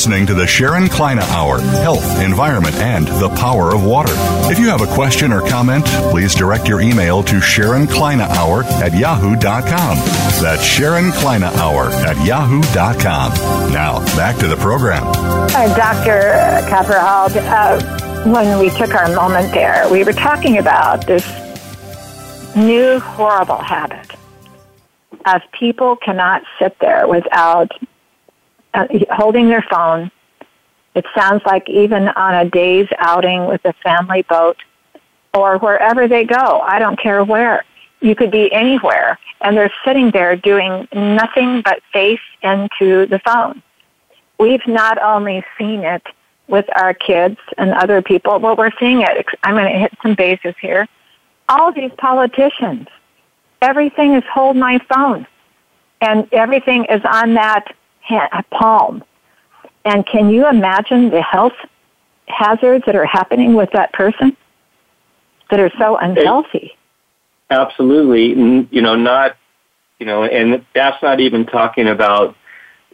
[0.00, 4.14] listening to the Sharon Kleyne Hour Health, Environment, and the Power of Water.
[4.50, 8.64] If you have a question or comment, please direct your email to Sharon Kleyne Hour
[8.82, 9.98] at yahoo.com.
[10.40, 13.32] That's Sharon Kleyne Hour at yahoo.com.
[13.74, 15.04] Now, back to the program.
[15.04, 16.32] Uh, Dr.
[16.70, 21.26] Kaperle, uh, when we took our moment there, we were talking about this
[22.56, 24.10] new horrible habit
[25.26, 27.70] of people cannot sit there without
[28.74, 30.10] uh, holding their phone.
[30.94, 34.56] It sounds like even on a day's outing with a family boat
[35.32, 37.64] or wherever they go, I don't care where.
[38.00, 43.62] You could be anywhere, and they're sitting there doing nothing but face into the phone.
[44.38, 46.02] We've not only seen it
[46.48, 49.26] with our kids and other people, but we're seeing it.
[49.42, 50.88] I'm going to hit some bases here.
[51.48, 52.88] All these politicians,
[53.60, 55.26] everything is hold my phone,
[56.00, 59.04] and everything is on that ha- palm.
[59.84, 61.54] And can you imagine the health
[62.26, 64.36] hazards that are happening with that person
[65.50, 66.76] that are so unhealthy?
[67.50, 68.66] Absolutely.
[68.70, 69.36] You know, not,
[69.98, 72.36] you know, and that's not even talking about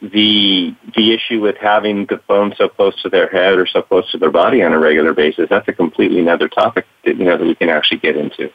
[0.02, 4.10] the the issue with having the phone so close to their head or so close
[4.10, 5.48] to their body on a regular basis.
[5.48, 8.50] That's a completely another topic that you know that we can actually get into.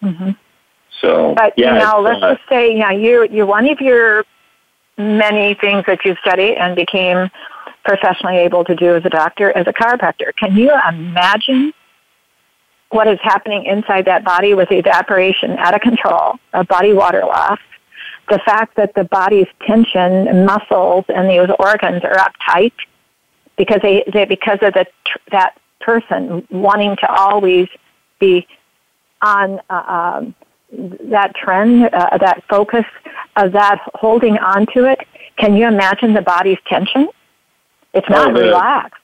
[0.00, 0.30] hmm
[1.00, 3.80] So, But yeah, you know, let's uh, just say, you know, you you one of
[3.80, 4.24] your
[4.98, 7.30] many things that you studied and became
[7.84, 10.34] professionally able to do as a doctor, as a chiropractor.
[10.36, 11.72] Can you imagine
[12.90, 17.58] what is happening inside that body with evaporation out of control, a body water loss,
[18.28, 22.72] the fact that the body's tension, muscles, and those organs are uptight
[23.56, 24.86] because they, they because of the
[25.30, 27.68] that person wanting to always
[28.18, 28.46] be
[29.22, 29.74] on uh,
[30.18, 30.34] um,
[30.72, 32.84] that trend, uh, that focus
[33.36, 34.98] of that holding on to it.
[35.36, 37.08] Can you imagine the body's tension?
[37.94, 39.00] It's not oh, the, relaxed.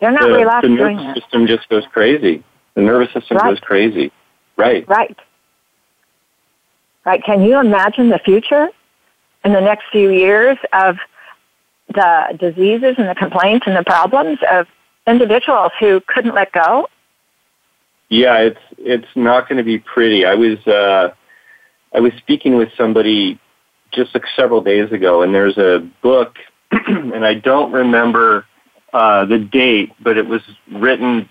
[0.00, 2.42] They're not the, relaxed the nervous system just goes crazy.
[2.74, 3.50] The nervous system right.
[3.50, 4.12] goes crazy.
[4.56, 4.86] Right.
[4.88, 5.16] Right.
[7.04, 7.22] Right.
[7.24, 8.68] Can you imagine the future
[9.44, 10.96] in the next few years of
[11.88, 14.66] the diseases and the complaints and the problems of
[15.06, 16.88] individuals who couldn't let go?
[18.10, 20.26] Yeah, it's it's not going to be pretty.
[20.26, 21.14] I was uh,
[21.94, 23.40] I was speaking with somebody
[23.92, 26.36] just like several days ago, and there's a book,
[26.70, 28.46] and I don't remember
[28.92, 30.42] uh, the date, but it was
[30.72, 31.28] written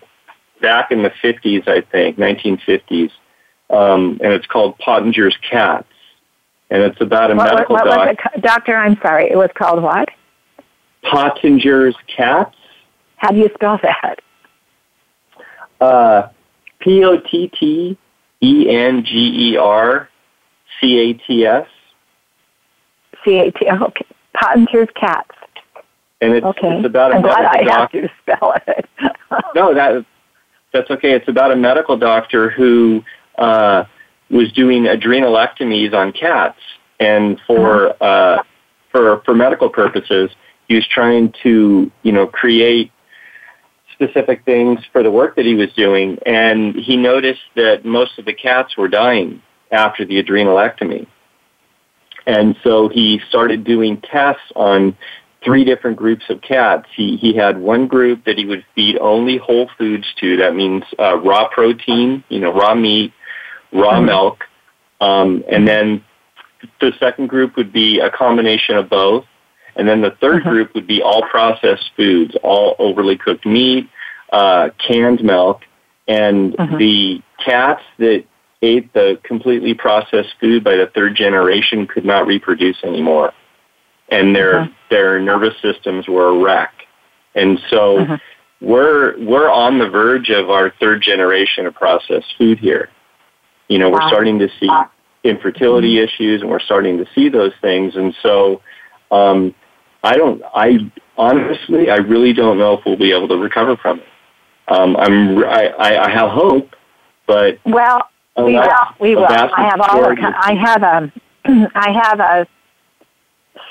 [0.61, 3.11] back in the 50s, I think, 1950s,
[3.69, 5.87] um, and it's called Pottenger's Cats,
[6.69, 9.81] and it's about a what, medical what, what doc- Doctor, I'm sorry, it was called
[9.81, 10.09] what?
[11.03, 12.55] Pottenger's Cats.
[13.17, 14.19] How do you spell that?
[15.79, 16.29] Uh,
[16.79, 17.97] P O T T
[18.41, 20.09] E N G E R
[20.79, 21.67] C A T S.
[23.23, 23.67] C A T.
[23.69, 24.05] Okay.
[24.35, 25.35] Pottenger's Cats.
[26.21, 26.77] And it's, okay.
[26.77, 28.89] it's about a I'm glad I doc- have to spell it.
[29.55, 30.05] no, that
[30.73, 31.13] that's okay.
[31.13, 33.03] It's about a medical doctor who
[33.37, 33.85] uh,
[34.29, 36.59] was doing adrenalectomies on cats,
[36.99, 38.05] and for uh-huh.
[38.05, 38.43] uh,
[38.91, 40.29] for for medical purposes,
[40.67, 42.91] he was trying to you know create
[44.01, 48.25] specific things for the work that he was doing, and he noticed that most of
[48.25, 49.41] the cats were dying
[49.71, 51.05] after the adrenalectomy.
[52.25, 54.95] And so he started doing tests on
[55.43, 56.87] three different groups of cats.
[56.95, 60.37] He, he had one group that he would feed only whole foods to.
[60.37, 63.13] That means uh, raw protein, you know, raw meat,
[63.73, 64.05] raw mm-hmm.
[64.05, 64.43] milk.
[65.01, 66.03] Um, and then
[66.81, 69.25] the second group would be a combination of both.
[69.79, 70.49] And then the 3rd mm-hmm.
[70.49, 73.89] group would be all processed foods, all overly cooked meat,
[74.31, 75.61] uh, canned milk.
[76.07, 76.77] And mm-hmm.
[76.77, 78.25] the cats that
[78.61, 83.33] ate the completely processed food by the third generation could not reproduce anymore
[84.11, 84.71] and their uh-huh.
[84.89, 86.73] their nervous systems were a wreck.
[87.35, 88.17] And so uh-huh.
[88.61, 92.89] we're we're on the verge of our third generation of processed food here.
[93.67, 94.69] You know, we're starting to see
[95.23, 96.05] infertility mm-hmm.
[96.05, 97.95] issues, and we're starting to see those things.
[97.95, 98.61] And so,
[99.11, 99.53] um,
[100.03, 100.41] I don't.
[100.53, 104.05] I honestly, I really don't know if we'll be able to recover from it.
[104.67, 105.43] Um, I'm.
[105.43, 106.75] I, I, have hope,
[107.27, 108.69] but well, we will.
[108.99, 109.25] We will.
[109.25, 110.01] I have all.
[110.01, 111.11] The, I have a.
[111.75, 112.47] I have a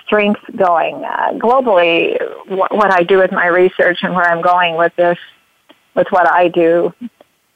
[0.05, 0.97] strength going.
[0.97, 5.19] Uh, globally, wh- what I do with my research and where I'm going with this,
[5.95, 6.93] with what I do,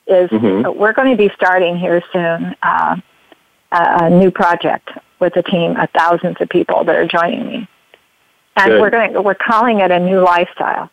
[0.06, 0.78] is mm-hmm.
[0.78, 2.96] we're going to be starting here soon uh,
[3.72, 7.68] a, new project with a team of thousands of people that are joining me,
[8.56, 8.80] and Good.
[8.80, 10.90] we're going we're calling it a new lifestyle.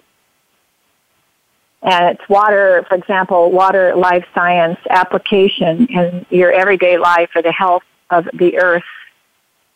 [1.81, 7.53] And it's water, for example, water life science application in your everyday life for the
[7.53, 8.83] health of the earth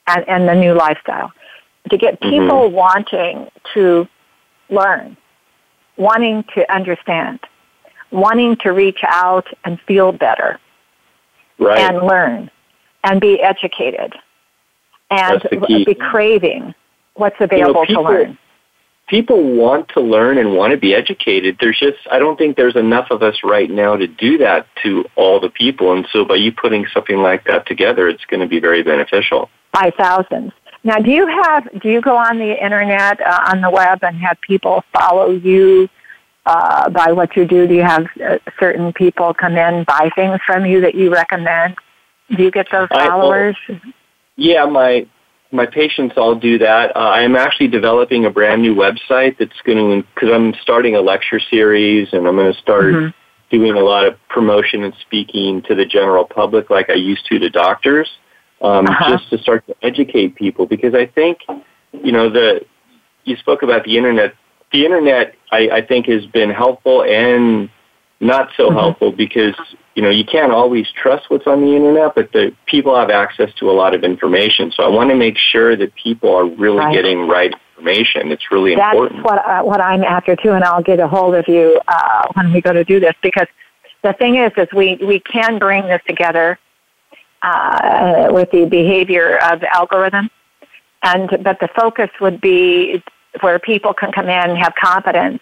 [0.07, 1.31] and, and the new lifestyle
[1.89, 2.29] to get mm-hmm.
[2.29, 2.75] people mm-hmm.
[2.75, 4.07] wanting to
[4.69, 5.15] learn,
[5.95, 7.39] wanting to understand,
[8.11, 10.59] wanting to reach out and feel better
[11.57, 11.79] right.
[11.79, 12.49] and learn
[13.03, 14.13] and be educated
[15.09, 16.73] and be craving
[17.15, 18.37] what's available you know, people, to learn.
[19.07, 21.57] People want to learn and want to be educated.
[21.59, 25.05] There's just, I don't think there's enough of us right now to do that to
[25.15, 25.93] all the people.
[25.93, 29.49] And so by you putting something like that together, it's going to be very beneficial.
[29.73, 30.53] By thousands.
[30.85, 34.17] Now, do you have do you go on the internet uh, on the web and
[34.17, 35.89] have people follow you
[36.45, 37.67] uh, by what you do?
[37.67, 41.75] Do you have uh, certain people come in buy things from you that you recommend?
[42.35, 43.55] Do you get those followers?
[43.69, 43.93] I, well,
[44.35, 45.07] yeah, my
[45.53, 46.95] my patients all do that.
[46.95, 51.01] Uh, I'm actually developing a brand new website that's going to because I'm starting a
[51.01, 53.55] lecture series and I'm going to start mm-hmm.
[53.55, 57.37] doing a lot of promotion and speaking to the general public like I used to
[57.39, 58.09] to doctors
[58.61, 59.17] um, uh-huh.
[59.17, 61.37] just to start to educate people because I think,
[61.93, 62.65] you know, the
[63.23, 64.33] you spoke about the internet.
[64.73, 67.69] The internet, I, I think, has been helpful and
[68.19, 68.77] not so mm-hmm.
[68.77, 69.55] helpful because
[69.95, 73.53] you know you can't always trust what's on the internet, but the people have access
[73.55, 74.71] to a lot of information.
[74.71, 76.93] So I want to make sure that people are really right.
[76.93, 78.31] getting right information.
[78.31, 79.23] It's really That's important.
[79.23, 82.27] That's what uh, what I'm after too, and I'll get a hold of you uh,
[82.33, 83.47] when we go to do this because
[84.03, 86.57] the thing is, is we we can bring this together
[87.41, 90.29] uh, with the behavior of the algorithm.
[91.03, 93.03] And but the focus would be
[93.41, 95.41] where people can come in and have confidence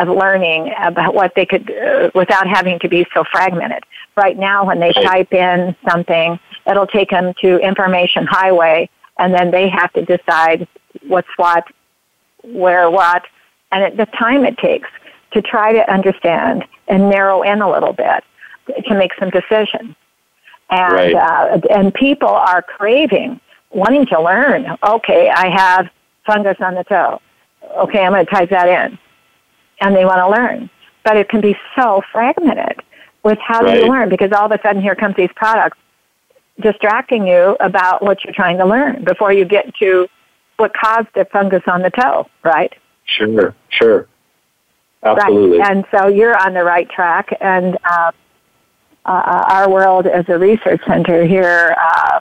[0.00, 3.82] of learning about what they could uh, without having to be so fragmented.
[4.16, 6.38] Right now, when they type in something,
[6.68, 8.88] it'll take them to information highway,
[9.18, 10.66] and then they have to decide
[11.06, 11.64] what's what,
[12.42, 13.22] where what,
[13.72, 14.88] and at the time it takes
[15.32, 18.24] to try to understand and narrow in a little bit
[18.88, 19.94] to make some decisions.
[20.70, 21.14] And Right.
[21.14, 23.40] uh, and people are craving,
[23.70, 24.76] wanting to learn.
[24.82, 25.88] Okay, I have
[26.26, 27.20] fungus on the toe.
[27.84, 28.98] Okay, I'm going to type that in,
[29.80, 30.70] and they want to learn.
[31.04, 32.82] But it can be so fragmented
[33.22, 35.78] with how do you learn because all of a sudden here comes these products
[36.60, 40.06] distracting you about what you're trying to learn before you get to
[40.56, 42.72] what caused the fungus on the toe, right?
[43.04, 44.06] Sure, sure.
[45.02, 45.58] Absolutely.
[45.58, 45.70] Right.
[45.70, 47.36] And so you're on the right track.
[47.40, 48.12] And uh,
[49.06, 52.20] uh, our world as a research center here uh,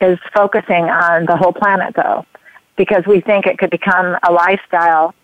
[0.00, 2.26] is focusing on the whole planet, though,
[2.76, 5.14] because we think it could become a lifestyle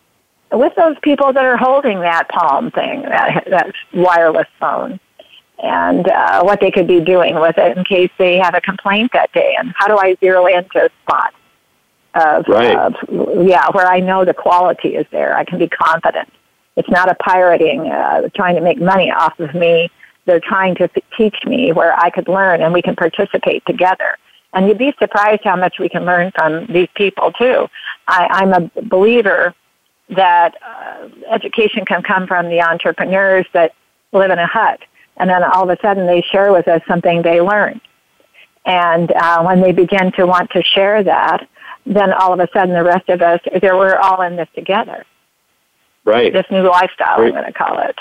[0.53, 5.01] with those people that are holding that palm thing, that, that wireless phone,
[5.63, 9.13] and uh, what they could be doing with it in case they have a complaint
[9.13, 9.57] that day.
[9.59, 11.35] And how do I zero into a spot
[12.15, 12.77] of, Right.
[12.77, 12.95] of
[13.47, 15.37] yeah, where I know the quality is there?
[15.37, 16.29] I can be confident.
[16.77, 19.91] It's not a pirating, uh, trying to make money off of me.
[20.27, 24.17] They're trying to teach me where I could learn and we can participate together.
[24.53, 27.69] And you'd be surprised how much we can learn from these people too.
[28.09, 29.55] I, I'm a believer
[30.11, 33.75] that uh, education can come from the entrepreneurs that
[34.13, 34.81] live in a hut.
[35.17, 37.81] And then all of a sudden they share with us something they learned.
[38.67, 41.47] And uh, when they begin to want to share that,
[41.87, 45.05] then all of a sudden the rest of us, there we're all in this together
[46.05, 46.33] right.
[46.33, 47.27] this new lifestyle, Right.
[47.27, 47.99] I'm going to call it.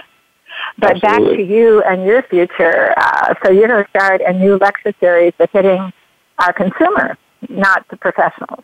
[0.77, 2.93] But back to you and your future.
[2.95, 5.91] Uh, so you're going to start a new lecture series that's hitting
[6.39, 7.17] our consumer,
[7.49, 8.63] not the professionals.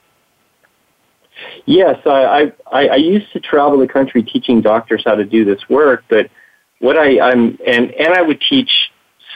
[1.66, 5.62] Yes, I, I I used to travel the country teaching doctors how to do this
[5.70, 6.30] work, but
[6.80, 8.92] what I, I'm and and I would teach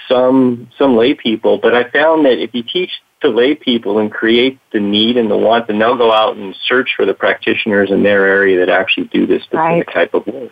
[0.07, 2.91] some some lay people, but I found that if you teach
[3.21, 6.55] the lay people and create the need and the want, then they'll go out and
[6.67, 9.93] search for the practitioners in their area that actually do this specific Right.
[9.93, 10.51] type of work,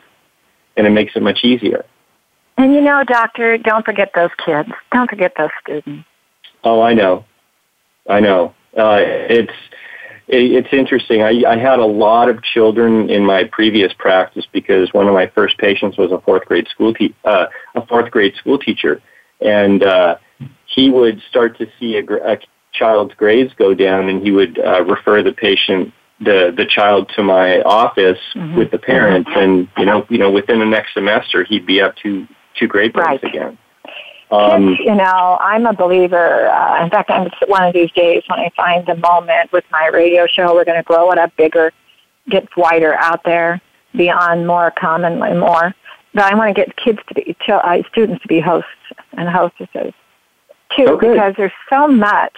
[0.78, 1.86] and it makes it much easier.
[2.58, 4.70] And you know, doctor, don't forget those kids.
[4.92, 6.06] Don't forget those students.
[6.64, 7.26] Oh, I know,
[8.08, 8.54] I know.
[8.78, 9.56] Uh, it's it,
[10.32, 11.22] it's interesting.
[11.22, 15.28] I, I had a lot of children in my previous practice because one of my
[15.28, 19.02] first patients was a fourth grade school te- uh, a fourth grade school teacher,
[19.42, 20.16] and uh,
[20.66, 22.38] he would start to see a, gr- a
[22.74, 27.24] child's grades go down, and he would uh, refer the patient the the child to
[27.24, 28.56] my office Mhm.
[28.56, 31.96] with the parents, and you know you know within the next semester he'd be up
[32.04, 32.28] to
[32.58, 33.24] two grade points Right.
[33.24, 33.58] again.
[34.32, 36.48] Um, Kids, you know, I'm a believer.
[36.48, 39.88] Uh, in fact, I'm one of these days when I find the moment with my
[39.88, 41.72] radio show, we're going to grow it up bigger,
[42.30, 43.62] get wider out there,
[43.96, 45.74] beyond more, commonly more.
[46.14, 48.70] But I want to get kids to be, uh, students to be hosts
[49.14, 49.94] and hostesses
[50.76, 51.14] too, Oh, good.
[51.14, 52.38] because there's so much.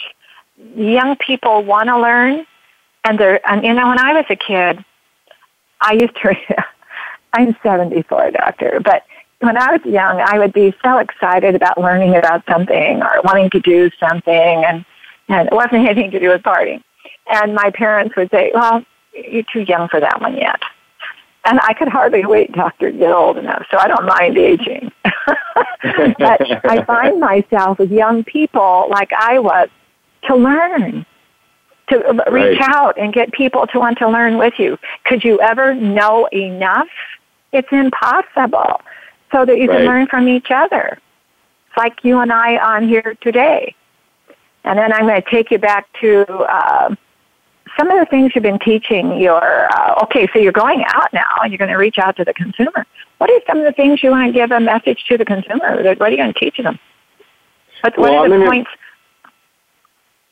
[0.75, 2.45] Young people want to learn,
[3.03, 4.83] and they're, and you know, when I was a kid,
[5.81, 6.35] I used to.
[7.35, 9.03] I'm 74, doctor, but
[9.43, 13.49] when I was young, I would be so excited about learning about something or wanting
[13.51, 14.85] to do something, and
[15.27, 16.81] and it wasn't anything to do with partying.
[17.27, 18.83] And my parents would say, "Well,
[19.13, 20.61] you're too young for that one yet."
[21.45, 24.89] And I could hardly wait, to get old enough, so I don't mind aging.
[26.17, 29.67] but I find myself with young people like I was
[30.27, 31.05] to learn,
[31.89, 31.97] to
[32.31, 32.69] reach Right.
[32.69, 34.79] out and get people to want to learn with you.
[35.03, 36.87] Could you ever know enough?
[37.51, 38.79] It's impossible.
[39.33, 40.99] So that you can learn from each other.
[41.67, 43.75] It's like you and I on here today.
[44.63, 46.95] And then I'm going to take you back to uh,
[47.77, 49.41] some of the things you've been teaching your,
[49.73, 52.33] uh, okay, so you're going out now and you're going to reach out to the
[52.33, 52.85] consumer.
[53.17, 55.83] What are some of the things you want to give a message to the consumer?
[55.83, 56.77] What are you going to teach them?
[57.81, 58.69] What, what Well, are the gonna- points?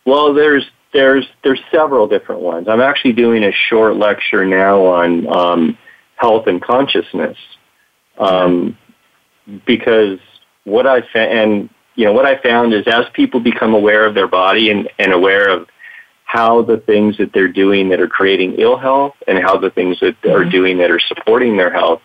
[0.06, 2.68] Well, there's there's there's several different ones.
[2.68, 5.78] I'm actually doing a short lecture now on um,
[6.16, 7.38] health and consciousness,
[8.18, 8.78] um,
[9.66, 10.20] because
[10.64, 14.16] what I fa- and you know what I found is as people become aware of
[14.16, 15.68] their body and, and aware of
[16.26, 20.00] how the things that they're doing that are creating ill health and how the things
[20.00, 20.52] that are Mhm.
[20.52, 22.02] doing that are supporting their health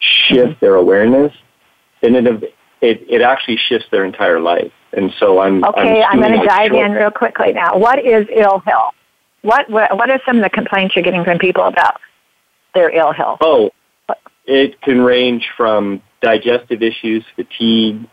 [0.00, 1.32] shift their awareness,
[2.00, 4.72] then it it it actually shifts their entire life.
[4.92, 7.76] And so I'm Okay, I'm, doing going to dive short- in real quickly now.
[7.76, 8.94] What is ill health?
[9.42, 12.00] What, what what are some of the complaints you're getting from people about
[12.74, 13.38] their ill health?
[13.42, 13.70] Oh,
[14.46, 18.06] it can range from digestive issues, fatigue,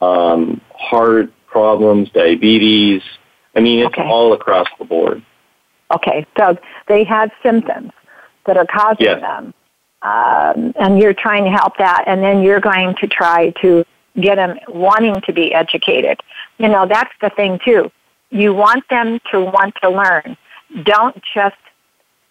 [0.00, 3.02] um, heart problems, diabetes.
[3.56, 4.08] I mean, it's Okay.
[4.08, 5.22] all across the board.
[5.94, 6.56] Okay, so
[6.88, 7.92] they have symptoms.
[8.46, 9.20] that are causing Yes.
[9.22, 9.54] them.
[10.02, 13.86] Um, and you're trying to help that, and then you're going to try to
[14.20, 16.20] get them wanting to be educated.
[16.58, 17.90] You know, that's the thing too.
[18.28, 20.36] You want them to want to learn.
[20.82, 21.56] Don't just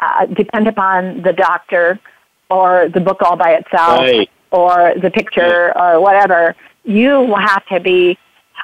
[0.01, 1.99] uh, depend upon the doctor
[2.47, 4.29] or the book all by itself Right.
[4.53, 6.55] Or the picture or whatever.
[6.85, 8.17] You will have to be,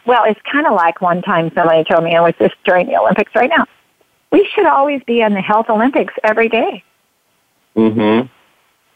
[0.05, 2.95] well, it's kind of like one time somebody told me, and was just during the
[2.95, 3.65] Olympics right now.
[4.31, 6.83] We should always be in the health Olympics every day.
[7.75, 8.27] Mm-hmm.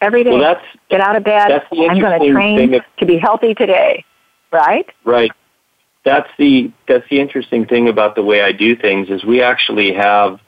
[0.02, 0.32] Every day.
[0.32, 1.50] Well, that's Get out of bed.
[1.50, 4.06] that's the I'm going to train of- to be healthy today.
[4.52, 4.88] Right?
[5.04, 5.32] Right.
[6.06, 9.94] That's the that's the interesting thing about the way I do things is we actually
[9.94, 10.40] have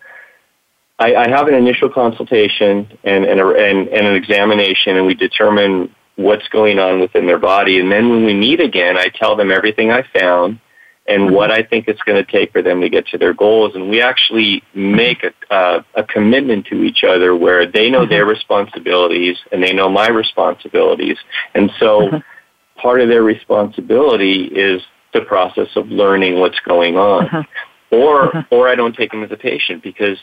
[1.00, 5.14] I, I have an initial consultation and and, a, and and an examination and we
[5.16, 7.80] determine what's going on within their body.
[7.80, 10.60] And then when we meet again I tell them everything I found
[11.08, 11.36] and mm-hmm.
[11.36, 13.76] what I think it's going to take for them to get to their goals.
[13.76, 18.24] And we actually make a uh, a commitment to each other where they know their
[18.24, 18.32] mm-hmm.
[18.32, 21.18] responsibilities and they know my responsibilities.
[21.54, 22.80] And so mm-hmm.
[22.80, 24.82] part of their responsibility is
[25.14, 27.46] the process of learning what's going on.
[27.92, 30.18] Or or I don't take them as a patient because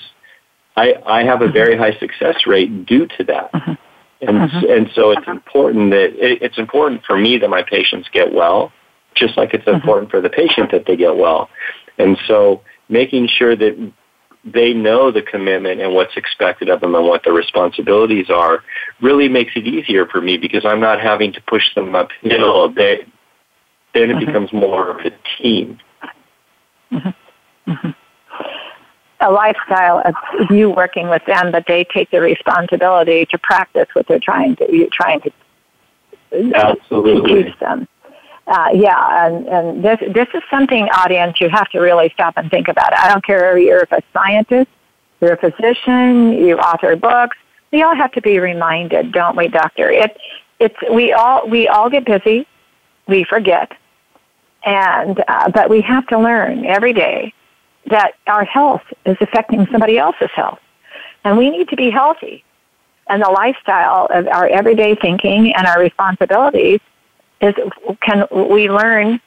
[0.77, 3.79] I I have a very high success rate due to that.
[4.23, 4.67] And uh-huh.
[4.69, 5.33] and so it's uh-huh.
[5.33, 8.73] important that it, it's important for me that my patients get well,
[9.15, 9.77] just like it's uh-huh.
[9.77, 11.51] important for the patient that they get well.
[11.99, 13.93] And so making sure that
[14.45, 18.63] they know the commitment and what's expected of them and what their responsibilities are
[19.01, 22.73] really makes it easier for me because I'm not having to push them uphill.
[22.73, 23.07] They,
[23.95, 25.79] then it becomes more of a team.
[29.23, 34.07] A lifestyle of you working with them, but they take the responsibility to practice what
[34.09, 35.33] they're trying to you're trying to
[36.55, 37.45] Absolutely.
[37.45, 37.87] teach them.
[38.47, 42.51] Uh, yeah, and, and this this is something, audience, you have to really stop and
[42.51, 42.93] think about.
[42.93, 42.99] It.
[42.99, 44.71] I don't care if you're a scientist,
[45.21, 47.37] you're a physician, you author books.
[47.71, 49.91] We all have to be reminded, don't we, Doctor?
[49.91, 50.19] It
[50.59, 52.47] it's we all we all get busy,
[53.07, 53.73] we forget,
[54.65, 57.33] and uh, but we have to learn every day
[57.93, 60.61] that our health is affecting somebody else's health,
[61.25, 62.45] and we need to be healthy.
[63.09, 66.81] And the lifestyle of our everyday thinking and our responsibilities
[67.41, 67.55] is
[68.01, 69.21] can we learn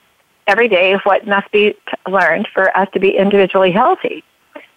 [0.48, 1.76] every day what must be
[2.08, 4.24] learned for us to be individually healthy.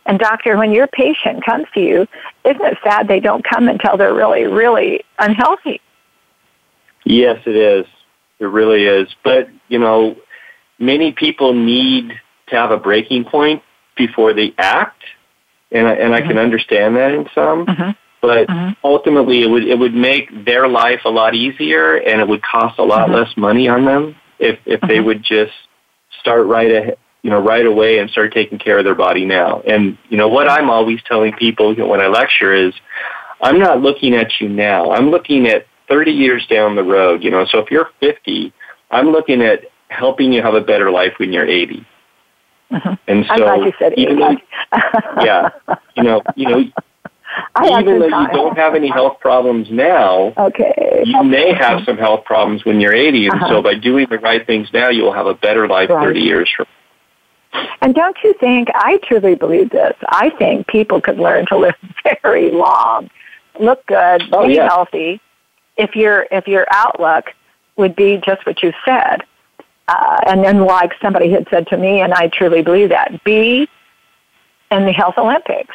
[0.06, 2.06] And doctor, when your patient comes to you,
[2.44, 5.80] isn't it sad they don't come until they're really, really unhealthy?
[7.04, 7.86] Yes, it is.
[8.38, 9.08] It really is.
[9.22, 10.16] But, you know,
[10.78, 12.18] many people need
[12.48, 13.62] to have a breaking point
[13.98, 15.02] before they act.
[15.70, 17.66] And I, and I can understand that in some.
[17.66, 17.96] Mhm.
[18.22, 18.76] But Mhm.
[18.82, 22.78] ultimately, it would it would make their life a lot easier, and it would cost
[22.78, 23.14] a lot Mhm.
[23.14, 25.04] less money on them if if they Mhm.
[25.04, 25.52] would just
[26.20, 29.62] start right ahead, you know, right away and start taking care of their body now.
[29.66, 32.72] And you know what I'm always telling people when I lecture is,
[33.42, 34.90] I'm not looking at you now.
[34.90, 37.22] I'm looking at 30 years down the road.
[37.22, 38.52] You know, so if you're 50,
[38.90, 41.84] I'm looking at helping you have a better life when you're 80.
[42.72, 42.98] Mhm.
[43.08, 44.36] And so I'm glad you said even though,
[45.24, 45.48] yeah,
[45.96, 46.64] you know, you know,
[47.54, 51.02] I even though you don't have any health problems now, Okay.
[51.04, 53.48] you may have some health problems when you're 80, and Uh-huh.
[53.48, 56.04] so by doing the right things now, you'll have a better life Right.
[56.04, 56.66] 30 years from.
[57.80, 61.74] And don't you think, I truly believe this, I think people could learn to live
[62.22, 63.08] very long,
[63.58, 64.68] look good, Oh, be yeah.
[64.68, 65.20] healthy,
[65.78, 67.32] if your, if your outlook
[67.76, 69.22] would be just what you said.
[69.88, 73.68] Uh, and then like somebody had said to me, and I truly believe that, be
[74.70, 75.74] in the health Olympics.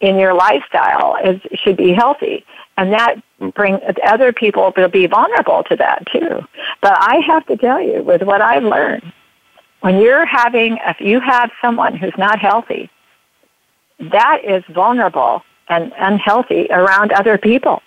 [0.00, 2.44] In your lifestyle, it should be healthy.
[2.76, 3.54] And that Mm.
[3.54, 6.46] bring other people to be vulnerable to that too.
[6.80, 9.12] But I have to tell you, with what I've learned,
[9.80, 12.90] when you're having, if you have someone who's not healthy,
[13.98, 17.82] that is vulnerable and unhealthy around other people.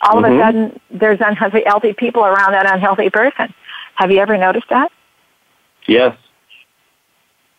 [0.00, 0.36] All of Mhm.
[0.36, 3.54] a sudden, there's unhealthy healthy people around that unhealthy person.
[3.96, 4.92] Have you ever noticed that?
[5.86, 6.16] Yes.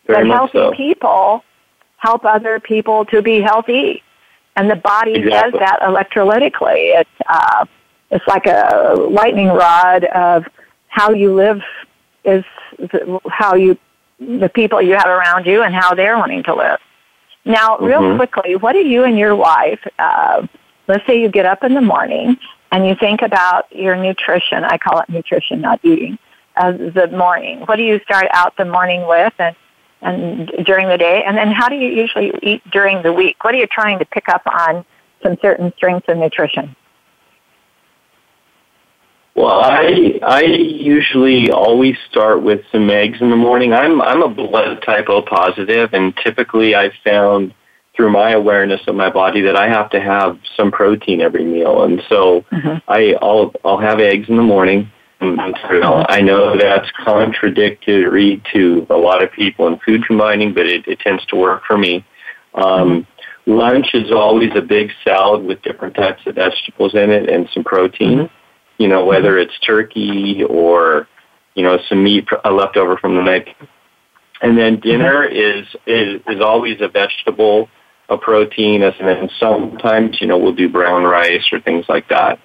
[0.06, 0.72] Very that healthy so.
[0.72, 1.44] people
[1.98, 4.02] help other people to be healthy,
[4.56, 5.58] and the body Exactly.
[5.58, 6.98] does that electrolytically.
[7.00, 7.66] It's uh,
[8.10, 10.46] it's like a lightning rod of
[10.88, 11.60] how you live
[12.24, 12.44] is
[12.78, 13.76] the- how you
[14.20, 16.80] the people you have around you and how they're wanting to live.
[17.44, 18.16] Now, real Mhm.
[18.16, 19.78] quickly, what do you and your wife?
[19.98, 20.46] Uh,
[20.88, 22.36] let's say you get up in the morning
[22.72, 24.64] and you think about your nutrition.
[24.64, 26.18] I call it nutrition, not eating.
[26.58, 27.60] Uh, the morning.
[27.60, 29.54] What do you start out the morning with, and
[30.02, 33.44] and during the day, and then how do you usually eat during the week?
[33.44, 34.84] What are you trying to pick up on
[35.22, 36.74] some certain strengths and nutrition?
[39.36, 43.72] Well, I I usually always start with some eggs in the morning.
[43.72, 47.54] I'm I'm a blood type O positive, and typically I've found
[47.94, 51.84] through my awareness of my body that I have to have some protein every meal,
[51.84, 52.78] and so mm-hmm.
[52.88, 54.90] I I'll I'll have eggs in the morning.
[56.08, 61.00] I know that's contradictory to a lot of people in food combining, but it, it
[61.00, 62.04] tends to work for me.
[62.54, 62.62] Um,
[63.44, 63.52] mm-hmm.
[63.52, 67.64] Lunch is always a big salad with different types of vegetables in it and some
[67.64, 68.18] protein.
[68.18, 68.34] Mm-hmm.
[68.82, 69.48] You know, whether mm-hmm.
[69.50, 71.08] it's turkey or
[71.54, 73.48] you know some meat left over from the night.
[74.40, 77.68] And then dinner is is is always a vegetable,
[78.08, 82.38] a protein, and then sometimes you know we'll do brown rice or things like that.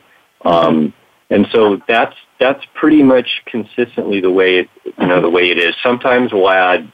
[0.44, 0.94] Um,
[1.30, 4.70] and so that's that's pretty much consistently the way it
[5.00, 5.74] you know the way it is.
[5.82, 6.92] Sometimes we'll add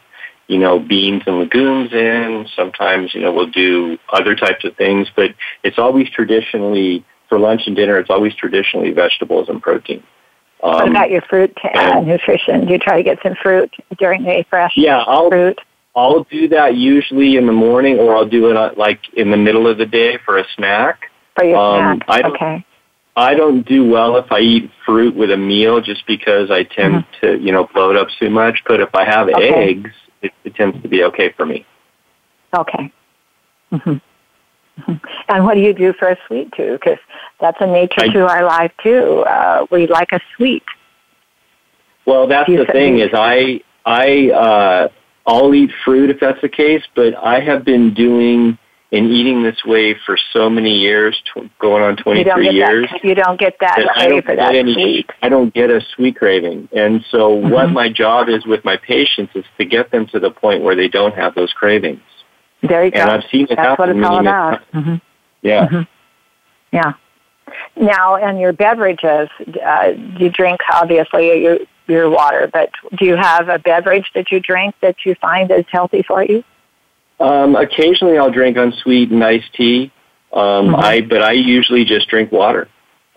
[0.47, 2.45] you know beans and legumes in.
[2.55, 5.31] Sometimes you know we'll do other types of things, but
[5.63, 7.97] it's always traditionally for lunch and dinner.
[7.97, 10.03] It's always traditionally vegetables and protein.
[10.61, 12.65] Um, what about your fruit uh, nutrition?
[12.65, 15.57] Do you try to get some fruit during the fresh yeah, I'll, fruit?
[15.95, 19.37] I'll do that usually in the morning, or I'll do it uh, like in the
[19.37, 21.09] middle of the day for a snack.
[21.35, 22.65] For your um, snack, I okay.
[23.15, 26.95] I don't do well if I eat fruit with a meal, just because I tend
[26.95, 27.25] mm-hmm.
[27.25, 28.63] to, you know, bloat up too much.
[28.65, 29.71] But if I have okay.
[29.71, 29.91] eggs,
[30.21, 31.65] it, it tends to be okay for me.
[32.55, 32.91] Okay.
[33.71, 33.89] Mm-hmm.
[33.89, 34.93] Mm-hmm.
[35.27, 36.79] And what do you do for a sweet tooth?
[36.79, 36.99] Because
[37.39, 39.23] that's a nature I, to our life too.
[39.27, 40.63] Uh, we like a sweet.
[42.05, 44.87] Well, that's the thing is I I uh,
[45.27, 48.57] I'll eat fruit if that's the case, but I have been doing
[48.91, 52.87] and eating this way for so many years, tw- going on 23 years.
[52.91, 55.09] That, you don't get that, that I don't for that any, sweet.
[55.21, 56.69] I don't get a sweet craving.
[56.71, 57.49] And so mm-hmm.
[57.49, 60.75] what my job is with my patients is to get them to the point where
[60.75, 62.01] they don't have those cravings.
[62.61, 62.99] There you go.
[62.99, 63.87] And I've seen it That's happen.
[63.87, 64.71] what it's all about.
[64.73, 64.95] Mm-hmm.
[65.43, 65.67] Yeah.
[65.67, 65.81] Mm-hmm.
[66.71, 66.93] Yeah.
[67.75, 69.29] Now, and your beverages,
[69.65, 74.39] uh, you drink obviously your your water, but do you have a beverage that you
[74.39, 76.43] drink that you find is healthy for you?
[77.19, 79.91] Um, occasionally, I'll drink unsweetened iced tea.
[80.31, 80.75] Um, mm-hmm.
[80.75, 82.69] I but I usually just drink water.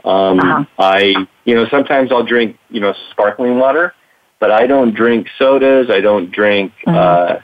[0.05, 0.65] Um, uh-huh.
[0.79, 3.95] I you know sometimes I'll drink you know sparkling water,
[4.41, 5.91] but I don't drink sodas.
[5.91, 6.97] I don't drink mm-hmm.
[6.97, 7.41] uh,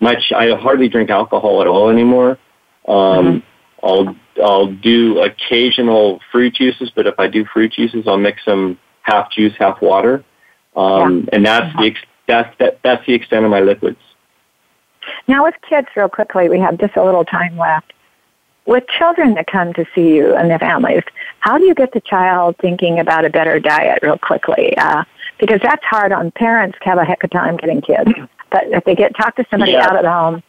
[0.00, 0.32] much.
[0.34, 2.38] I hardly drink alcohol at all anymore.
[2.86, 3.86] Um, mm-hmm.
[3.86, 8.78] I'll I'll do occasional fruit juices, but if I do fruit juices, I'll mix them
[9.02, 10.24] half juice, half water,
[10.76, 11.30] um, yeah.
[11.32, 13.98] and that's the ex- that's that, that's the extent of my liquids.
[15.28, 17.92] Now, with kids, real quickly, we have just a little time left.
[18.64, 21.02] With children that come to see you and their families,
[21.40, 24.76] how do you get the child thinking about a better diet real quickly?
[24.76, 25.04] Uh,
[25.40, 28.12] because that's hard on parents to have a heck of time getting kids.
[28.50, 29.86] But if they get talk to somebody yeah.
[29.86, 30.42] out at home,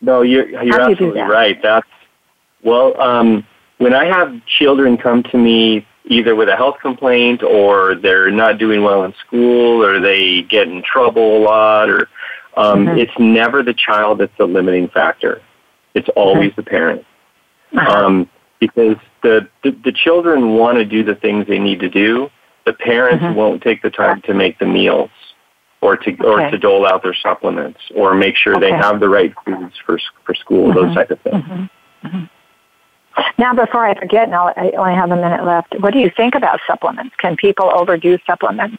[0.00, 1.60] no, you're you're absolutely you right.
[1.60, 1.88] That's
[2.62, 3.46] well, um,
[3.78, 8.58] when I have children come to me either with a health complaint or they're not
[8.58, 12.08] doing well in school or they get in trouble a lot or
[12.56, 12.98] um, mm-hmm.
[12.98, 15.42] it's never the child that's the limiting factor.
[15.94, 16.60] It's always mm-hmm.
[16.60, 17.06] the parent.
[17.76, 18.06] Uh-huh.
[18.06, 18.30] Um,
[18.60, 22.30] because the, the, the children want to do the things they need to do.
[22.66, 23.34] The parents mm-hmm.
[23.34, 25.10] won't take the time to make the meals
[25.80, 26.24] or to okay.
[26.24, 28.70] or to dole out their supplements or make sure okay.
[28.70, 30.72] they have the right foods for for school.
[30.74, 30.94] Those mm-hmm.
[30.94, 31.44] type of things.
[31.44, 32.06] Mm-hmm.
[32.06, 32.24] Mm-hmm.
[33.38, 35.74] Now, before I forget, now I only have a minute left.
[35.80, 37.14] What do you think about supplements?
[37.18, 38.78] Can people overdo supplements?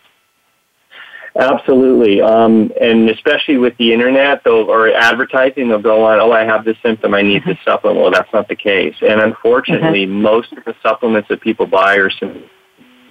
[1.36, 6.20] Absolutely, um, and especially with the internet, they'll or advertising, they'll go on.
[6.20, 7.52] Oh, I have this symptom, I need mm-hmm.
[7.52, 8.02] this supplement.
[8.02, 10.22] Well, that's not the case, and unfortunately, mm-hmm.
[10.22, 12.44] most of the supplements that people buy are some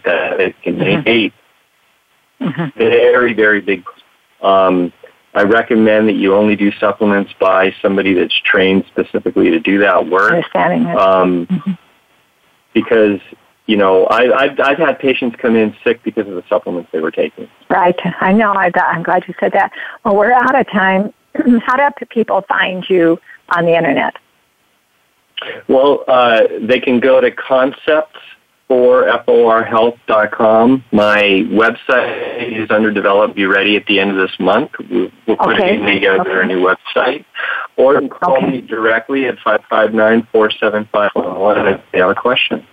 [0.05, 2.45] that it can mm-hmm.
[2.45, 2.79] mm-hmm.
[2.79, 3.85] very, very big.
[4.43, 4.93] Um,
[5.35, 10.09] I recommend that you only do supplements by somebody that's trained specifically to do that
[10.09, 10.33] work.
[10.33, 10.97] Understanding it.
[10.97, 11.73] Um, mm-hmm.
[12.75, 13.21] Because
[13.69, 17.01] you know, I, I've, I've had patients come in sick because of the supplements they
[17.01, 17.51] were taking.
[17.69, 17.95] Right.
[18.21, 18.53] I know.
[18.53, 19.73] I, I'm glad you said that.
[20.05, 21.13] Well, we're out of time.
[21.61, 23.21] How do people find you
[23.55, 24.17] on the internet?
[25.69, 28.19] Well, uh, they can go to concepts
[28.69, 30.85] for forhealth.com.
[30.91, 33.37] My website is under development.
[33.37, 34.71] Be ready at the end of this month.
[34.91, 35.77] We'll, we'll put okay.
[35.77, 36.41] it together okay.
[36.41, 37.27] a new website.
[37.77, 38.51] Or call okay.
[38.51, 42.67] me directly at 559-475 if you have a question.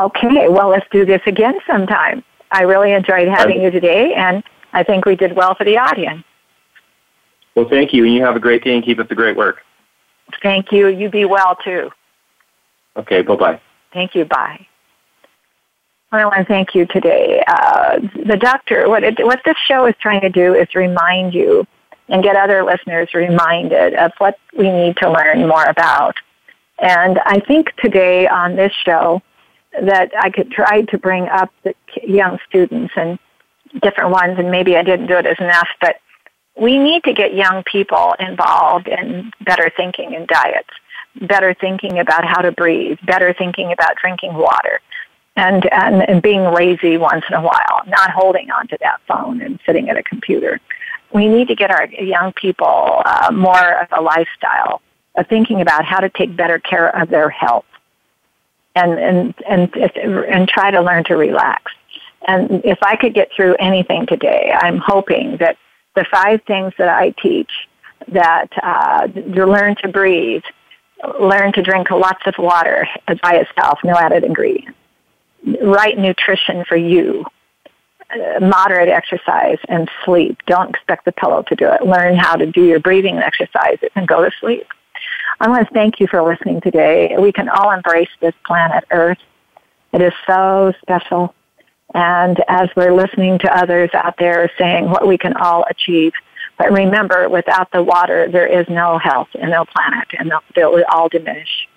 [0.00, 2.24] Okay, well, let's do this again sometime.
[2.50, 6.24] I really enjoyed having you today, and I think we did well for the audience.
[7.54, 9.62] Well, thank you, and you have a great day and keep up the great work.
[10.42, 10.88] Thank you.
[10.88, 11.90] You be well, too.
[12.96, 13.60] Okay, bye-bye.
[13.92, 14.24] Thank you.
[14.24, 14.66] Bye.
[16.10, 17.42] I want to thank you today.
[17.46, 21.66] Uh, the doctor, what, it, what this show is trying to do is remind you
[22.08, 26.16] and get other listeners reminded of what we need to learn more about.
[26.78, 29.22] And I think today on this show
[29.80, 31.74] that I could try to bring up the
[32.06, 33.18] young students and
[33.80, 35.96] different ones, and maybe I didn't do it as enough, but
[36.56, 40.68] we need to get young people involved in better thinking in diets,
[41.22, 44.80] better thinking about how to breathe, better thinking about drinking water,
[45.36, 49.58] and, and, and being lazy once in a while, not holding onto that phone and
[49.64, 50.60] sitting at a computer.
[51.14, 54.82] We need to get our young people uh, more of a lifestyle
[55.14, 57.64] of thinking about how to take better care of their health
[58.74, 61.72] and, and, and, and try to learn to relax.
[62.26, 65.56] And if I could get through anything today, I'm hoping that
[65.94, 67.50] the five things that I teach
[68.08, 70.42] that uh, to learn to breathe,
[71.20, 72.86] learn to drink lots of water
[73.22, 74.76] by itself, no added ingredient,
[75.62, 77.24] right nutrition for you,
[78.10, 80.38] uh, moderate exercise, and sleep.
[80.46, 81.84] Don't expect the pillow to do it.
[81.84, 84.66] Learn how to do your breathing exercises and go to sleep.
[85.40, 87.16] I want to thank you for listening today.
[87.18, 89.18] We can all embrace this planet Earth.
[89.92, 91.34] It is so special.
[91.94, 96.12] And as we're listening to others out there saying what we can all achieve,
[96.58, 100.84] but remember, without the water, there is no health and no planet, and it will
[100.90, 101.68] all diminish.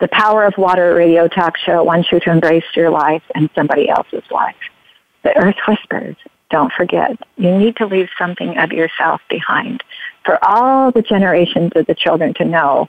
[0.00, 3.88] The Power of Water radio talk show wants you to embrace your life and somebody
[3.88, 4.56] else's life.
[5.22, 6.16] The Earth Whispers.
[6.50, 9.82] Don't forget, you need to leave something of yourself behind
[10.24, 12.88] for all the generations of the children to know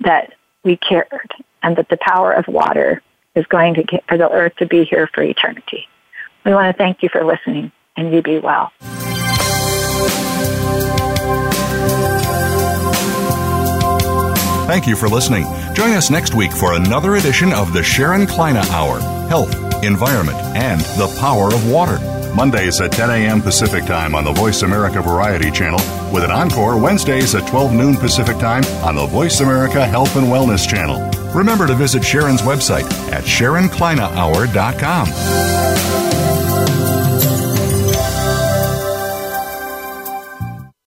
[0.00, 0.32] that
[0.64, 3.02] we cared and that the power of water
[3.34, 5.88] is going to get for the earth to be here for eternity.
[6.44, 8.72] We want to thank you for listening and you be well.
[14.66, 15.44] Thank you for listening.
[15.74, 18.98] Join us next week for another edition of the Sharon Kleyne Hour
[19.28, 19.54] Health,
[19.84, 21.98] Environment, and the Power of Water.
[22.34, 23.40] Mondays at 10 a.m.
[23.40, 25.80] Pacific Time on the Voice America Variety Channel,
[26.12, 30.26] with an encore Wednesdays at 12 noon Pacific Time on the Voice America Health and
[30.26, 31.10] Wellness Channel.
[31.32, 36.23] Remember to visit Sharon's website at SharonKleynehour.com.